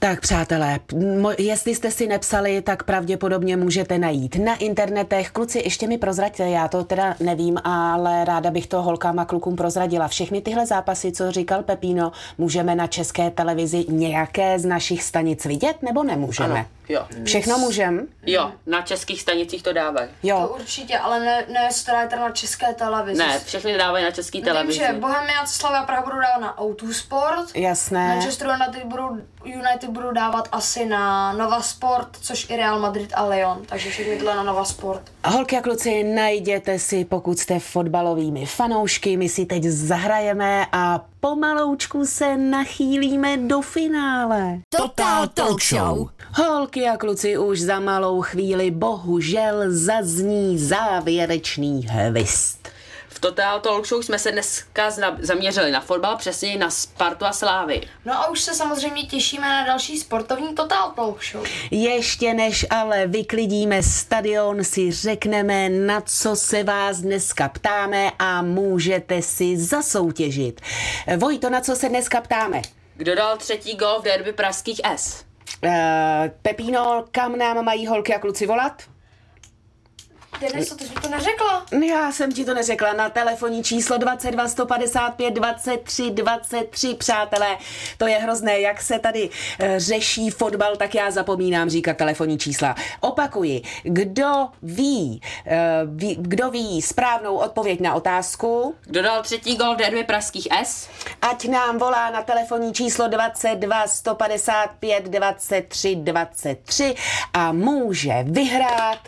Tak 0.01 0.21
přátelé, 0.21 0.79
jestli 1.37 1.75
jste 1.75 1.91
si 1.91 2.07
nepsali, 2.07 2.61
tak 2.61 2.83
pravděpodobně 2.83 3.57
můžete 3.57 3.97
najít 3.97 4.35
na 4.35 4.55
internetech. 4.55 5.31
Kluci, 5.31 5.59
ještě 5.59 5.87
mi 5.87 5.97
prozraďte, 5.97 6.49
já 6.49 6.67
to 6.67 6.83
teda 6.83 7.15
nevím, 7.19 7.57
ale 7.63 8.25
ráda 8.25 8.51
bych 8.51 8.67
to 8.67 8.81
holkám 8.81 9.19
a 9.19 9.25
klukům 9.25 9.55
prozradila. 9.55 10.07
Všechny 10.07 10.41
tyhle 10.41 10.65
zápasy, 10.65 11.11
co 11.11 11.31
říkal 11.31 11.63
Pepíno, 11.63 12.11
můžeme 12.37 12.75
na 12.75 12.87
české 12.87 13.31
televizi 13.31 13.85
nějaké 13.89 14.59
z 14.59 14.65
našich 14.65 15.03
stanic 15.03 15.45
vidět, 15.45 15.75
nebo 15.81 16.03
nemůžeme? 16.03 16.53
Ano, 16.53 16.65
jo. 16.89 17.07
Všechno 17.23 17.57
můžem? 17.57 18.07
Jo, 18.25 18.51
na 18.65 18.81
českých 18.81 19.21
stanicích 19.21 19.63
to 19.63 19.73
dávají. 19.73 20.07
To 20.09 20.27
Jo. 20.27 20.51
určitě, 20.55 20.97
ale 20.97 21.19
ne, 21.19 21.45
ne 21.53 21.69
to 21.85 21.91
dáte 21.91 22.15
na 22.15 22.29
české 22.31 22.73
televizi. 22.73 23.17
Ne, 23.19 23.39
všechny 23.45 23.77
dávají 23.77 24.03
na 24.05 24.11
český 24.11 24.37
Vím, 24.37 24.45
televizi. 24.45 24.79
že 24.79 24.93
Bohemians 24.99 25.51
Slavia 25.51 25.83
Praha 25.83 26.01
budou 26.01 26.17
dávat 26.19 26.39
na 26.39 26.57
O2 26.57 26.91
Sport. 26.91 27.55
Jasné. 27.55 28.07
Manchester 28.07 28.47
United 28.47 28.83
budou, 28.85 29.09
United 29.43 29.89
budou 29.89 30.11
dávat 30.11 30.49
asi 30.51 30.85
na 30.85 31.33
Nova 31.33 31.61
Sport, 31.61 32.07
což 32.21 32.49
i 32.49 32.55
Real 32.55 32.79
Madrid 32.79 33.11
a 33.15 33.25
Lyon, 33.25 33.61
takže 33.65 33.89
všechny 33.89 34.17
tyhle 34.17 34.35
na 34.35 34.43
Nova 34.43 34.65
Sport. 34.65 35.01
Holky 35.25 35.57
a 35.57 35.61
kluci, 35.61 36.03
najděte 36.03 36.79
si, 36.79 37.05
pokud 37.05 37.39
jste 37.39 37.59
fotbalovými 37.59 38.45
fanoušky, 38.45 39.17
my 39.17 39.29
si 39.29 39.45
teď 39.45 39.63
zahrajeme 39.63 40.65
a 40.71 41.05
pomaloučku 41.19 42.05
se 42.05 42.37
nachýlíme 42.37 43.37
do 43.37 43.61
finále. 43.61 44.59
Total 44.69 45.27
Talk 45.27 45.63
Show. 45.63 46.09
Holky 46.35 46.87
a 46.87 46.97
kluci, 46.97 47.37
už 47.37 47.61
za 47.61 47.79
malou 47.79 48.21
chvíli 48.21 48.71
bohužel 48.71 49.63
zazní 49.67 50.57
závěrečný 50.57 51.87
hvist. 51.89 52.69
V 53.19 53.21
Total 53.21 53.59
Talk 53.59 53.87
Show 53.87 54.01
jsme 54.01 54.19
se 54.19 54.31
dneska 54.31 54.91
zaměřili 55.19 55.71
na 55.71 55.81
fotbal, 55.81 56.17
přesně 56.17 56.57
na 56.57 56.69
Spartu 56.69 57.25
a 57.25 57.33
Slávy. 57.33 57.81
No 58.05 58.13
a 58.13 58.29
už 58.29 58.41
se 58.41 58.53
samozřejmě 58.53 59.03
těšíme 59.03 59.49
na 59.49 59.65
další 59.65 59.97
sportovní 59.97 60.55
Total 60.55 60.91
Talk 60.91 61.23
Show. 61.23 61.45
Ještě 61.71 62.33
než 62.33 62.65
ale 62.69 63.07
vyklidíme 63.07 63.83
stadion, 63.83 64.63
si 64.63 64.91
řekneme, 64.91 65.69
na 65.69 66.01
co 66.01 66.35
se 66.35 66.63
vás 66.63 67.01
dneska 67.01 67.49
ptáme 67.49 68.11
a 68.19 68.41
můžete 68.41 69.21
si 69.21 69.57
zasoutěžit. 69.57 70.61
Vojto, 71.17 71.49
na 71.49 71.61
co 71.61 71.75
se 71.75 71.89
dneska 71.89 72.21
ptáme? 72.21 72.61
Kdo 72.95 73.15
dal 73.15 73.37
třetí 73.37 73.75
gol 73.75 73.99
v 73.99 74.03
derby 74.03 74.33
pražských 74.33 74.81
S? 74.83 75.25
Uh, 75.63 75.71
Pepíno, 76.41 77.05
kam 77.11 77.37
nám 77.37 77.65
mají 77.65 77.87
holky 77.87 78.15
a 78.15 78.19
kluci 78.19 78.45
volat? 78.45 78.83
Denis, 80.41 80.75
ty 80.75 80.83
jsi 80.83 80.93
mi 80.93 81.01
to 81.01 81.09
neřekla? 81.09 81.65
Já 81.87 82.11
jsem 82.11 82.31
ti 82.31 82.45
to 82.45 82.53
neřekla. 82.53 82.93
Na 82.93 83.09
telefonní 83.09 83.63
číslo 83.63 83.97
22 83.97 84.47
155 84.47 85.33
23 85.33 86.11
23, 86.11 86.93
přátelé. 86.95 87.57
To 87.97 88.07
je 88.07 88.17
hrozné, 88.17 88.59
jak 88.59 88.81
se 88.81 88.99
tady 88.99 89.29
eh, 89.59 89.79
řeší 89.79 90.29
fotbal, 90.29 90.75
tak 90.75 90.95
já 90.95 91.11
zapomínám 91.11 91.69
říkat 91.69 91.97
telefonní 91.97 92.37
čísla. 92.37 92.75
Opakuji, 92.99 93.61
kdo 93.83 94.47
ví, 94.61 95.21
eh, 95.45 95.81
ví, 95.85 96.17
kdo 96.19 96.51
ví 96.51 96.81
správnou 96.81 97.35
odpověď 97.35 97.79
na 97.79 97.93
otázku, 97.93 98.75
Kdo 98.85 99.01
dal 99.01 99.23
třetí 99.23 99.55
gol 99.57 99.73
v 99.75 99.77
derby 99.77 100.03
pražských 100.03 100.47
S? 100.63 100.89
ať 101.21 101.47
nám 101.47 101.77
volá 101.77 102.09
na 102.09 102.21
telefonní 102.21 102.73
číslo 102.73 103.07
22 103.07 103.87
155 103.87 105.03
23 105.03 105.95
23 105.95 106.95
a 107.33 107.51
může 107.51 108.13
vyhrát 108.23 108.99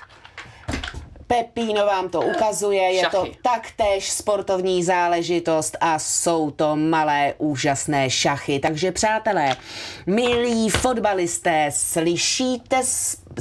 Pepíno 1.32 1.86
vám 1.86 2.10
to 2.10 2.22
ukazuje, 2.22 2.82
je 2.82 3.02
to 3.10 3.26
Šachy. 3.26 3.38
taktéž 3.44 4.12
sportovní 4.12 4.84
záležitost 4.84 5.78
a 5.82 6.00
jsou 6.00 6.52
to 6.52 6.76
malé 6.76 7.34
úžasné 7.38 8.10
šachy. 8.10 8.60
Takže 8.60 8.91
přátelé, 8.91 9.56
milí 10.06 10.70
fotbalisté, 10.70 11.70
slyšíte, 11.74 12.82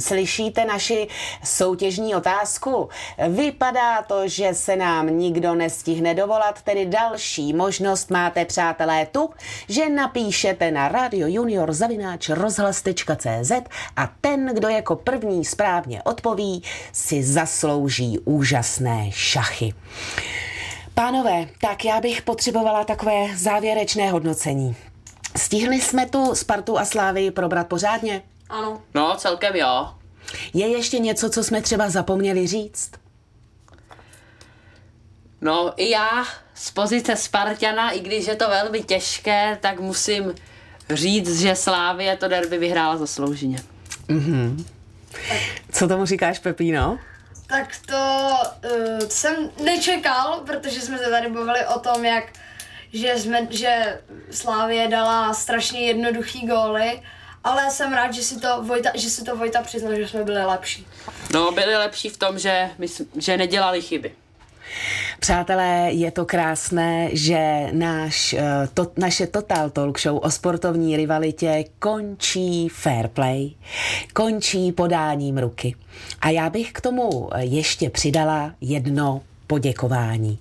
slyšíte 0.01 0.65
naši 0.65 1.07
soutěžní 1.43 2.15
otázku? 2.15 2.89
Vypadá 3.29 4.01
to, 4.01 4.27
že 4.27 4.53
se 4.53 4.75
nám 4.75 5.17
nikdo 5.17 5.55
nestihne 5.55 6.13
dovolat, 6.15 6.61
tedy 6.61 6.85
další 6.85 7.53
možnost 7.53 8.11
máte, 8.11 8.45
přátelé, 8.45 9.05
tu, 9.05 9.29
že 9.69 9.89
napíšete 9.89 10.71
na 10.71 10.87
Radio 10.87 11.27
Junior 11.27 11.73
zavináč 11.73 12.29
rozhlas.cz 12.29 13.51
a 13.95 14.09
ten, 14.21 14.45
kdo 14.53 14.67
jako 14.67 14.95
první 14.95 15.45
správně 15.45 16.03
odpoví, 16.03 16.63
si 16.91 17.23
zaslouží 17.23 18.19
úžasné 18.19 19.11
šachy. 19.11 19.73
Pánové, 20.93 21.47
tak 21.61 21.85
já 21.85 22.01
bych 22.01 22.21
potřebovala 22.21 22.83
takové 22.83 23.37
závěrečné 23.37 24.11
hodnocení. 24.11 24.75
Stihli 25.37 25.81
jsme 25.81 26.05
tu 26.05 26.35
Spartu 26.35 26.79
a 26.79 26.85
Slávy 26.85 27.31
probrat 27.31 27.67
pořádně? 27.67 28.21
Ano. 28.51 28.81
No, 28.93 29.15
celkem 29.17 29.55
jo. 29.55 29.93
Je 30.53 30.67
ještě 30.67 30.99
něco, 30.99 31.29
co 31.29 31.43
jsme 31.43 31.61
třeba 31.61 31.89
zapomněli 31.89 32.47
říct? 32.47 32.91
No, 35.41 35.73
i 35.77 35.89
já 35.89 36.25
z 36.53 36.71
pozice 36.71 37.15
Spartana, 37.15 37.91
i 37.91 37.99
když 37.99 38.27
je 38.27 38.35
to 38.35 38.49
velmi 38.49 38.83
těžké, 38.83 39.57
tak 39.61 39.79
musím 39.79 40.35
říct, 40.89 41.39
že 41.41 41.55
Slávě 41.55 42.17
to 42.17 42.27
derby 42.27 42.57
vyhrála 42.57 42.97
zaslouženě. 42.97 43.59
Mhm. 44.07 44.65
Co 45.71 45.87
tomu 45.87 46.05
říkáš, 46.05 46.39
Pepíno? 46.39 46.99
Tak 47.47 47.77
to 47.85 48.29
uh, 48.65 49.07
jsem 49.09 49.49
nečekal, 49.63 50.41
protože 50.45 50.81
jsme 50.81 50.97
se 50.97 51.09
tady 51.09 51.29
bavili 51.29 51.59
o 51.75 51.79
tom, 51.79 52.05
jak 52.05 52.23
že, 52.93 53.17
jsme, 53.17 53.47
že 53.49 54.01
Slávě 54.31 54.87
dala 54.87 55.33
strašně 55.33 55.81
jednoduchý 55.81 56.47
góly, 56.47 57.01
ale 57.43 57.71
jsem 57.71 57.93
rád, 57.93 58.13
že 58.13 58.21
si 58.21 58.39
to 58.39 58.63
Vojta, 58.63 58.89
že 58.95 59.09
si 59.09 59.23
to 59.23 59.35
Vojta 59.35 59.61
přiznal, 59.61 59.95
že 59.95 60.07
jsme 60.07 60.23
byli 60.23 60.45
lepší. 60.45 60.87
No, 61.33 61.51
byli 61.51 61.75
lepší 61.75 62.09
v 62.09 62.17
tom, 62.17 62.39
že, 62.39 62.69
my, 62.77 62.87
že 63.17 63.37
nedělali 63.37 63.81
chyby. 63.81 64.11
Přátelé, 65.19 65.89
je 65.91 66.11
to 66.11 66.25
krásné, 66.25 67.09
že 67.13 67.67
náš, 67.71 68.33
eh, 68.33 68.67
to, 68.73 68.91
naše 68.97 69.27
Total 69.27 69.69
Talk 69.69 69.99
Show 69.99 70.19
o 70.23 70.31
sportovní 70.31 70.97
rivalitě 70.97 71.65
končí 71.79 72.69
fair 72.69 73.07
play, 73.07 73.51
končí 74.13 74.71
podáním 74.71 75.37
ruky. 75.37 75.75
A 76.21 76.29
já 76.29 76.49
bych 76.49 76.71
k 76.71 76.81
tomu 76.81 77.29
ještě 77.37 77.89
přidala 77.89 78.53
jedno 78.61 79.21
poděkování. 79.51 80.39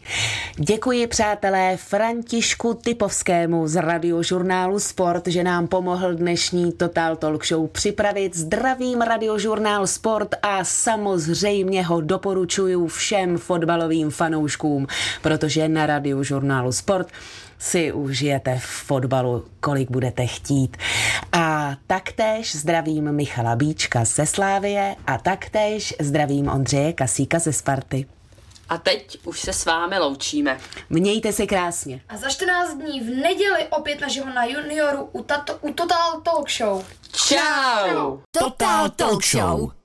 Děkuji 0.56 1.06
přátelé 1.06 1.76
Františku 1.76 2.74
Typovskému 2.74 3.68
z 3.68 3.80
radiožurnálu 3.80 4.78
Sport, 4.78 5.26
že 5.26 5.44
nám 5.44 5.66
pomohl 5.66 6.14
dnešní 6.14 6.72
Total 6.72 7.16
Talk 7.16 7.46
Show 7.46 7.68
připravit. 7.68 8.36
Zdravím 8.36 9.00
radiožurnál 9.00 9.86
Sport 9.86 10.34
a 10.42 10.64
samozřejmě 10.64 11.82
ho 11.82 12.00
doporučuju 12.00 12.86
všem 12.86 13.38
fotbalovým 13.38 14.10
fanouškům, 14.10 14.86
protože 15.22 15.68
na 15.68 15.86
radiožurnálu 15.86 16.72
Sport 16.72 17.08
si 17.58 17.92
užijete 17.92 18.58
v 18.58 18.62
fotbalu, 18.62 19.44
kolik 19.60 19.90
budete 19.90 20.26
chtít. 20.26 20.76
A 21.32 21.76
taktéž 21.86 22.56
zdravím 22.56 23.12
Michala 23.12 23.56
Bíčka 23.56 24.04
ze 24.04 24.26
Slávie 24.26 24.96
a 25.06 25.18
taktéž 25.18 25.94
zdravím 26.00 26.48
Ondřeje 26.48 26.92
Kasíka 26.92 27.38
ze 27.38 27.52
Sparty. 27.52 28.06
A 28.70 28.78
teď 28.78 29.18
už 29.24 29.40
se 29.40 29.52
s 29.52 29.64
vámi 29.64 29.98
loučíme. 29.98 30.60
Mějte 30.90 31.32
se 31.32 31.46
krásně. 31.46 32.00
A 32.08 32.16
za 32.16 32.28
14 32.28 32.74
dní 32.74 33.00
v 33.00 33.10
neděli 33.22 33.66
opět 33.70 34.00
naživo 34.00 34.26
na 34.26 34.44
junioru 34.44 35.08
u, 35.12 35.22
tato, 35.22 35.58
u 35.60 35.72
Total 35.72 36.20
Talk 36.20 36.50
Show. 36.50 36.84
Ciao! 37.12 38.22
Total 38.30 38.90
Talk 38.90 39.24
Show. 39.24 39.79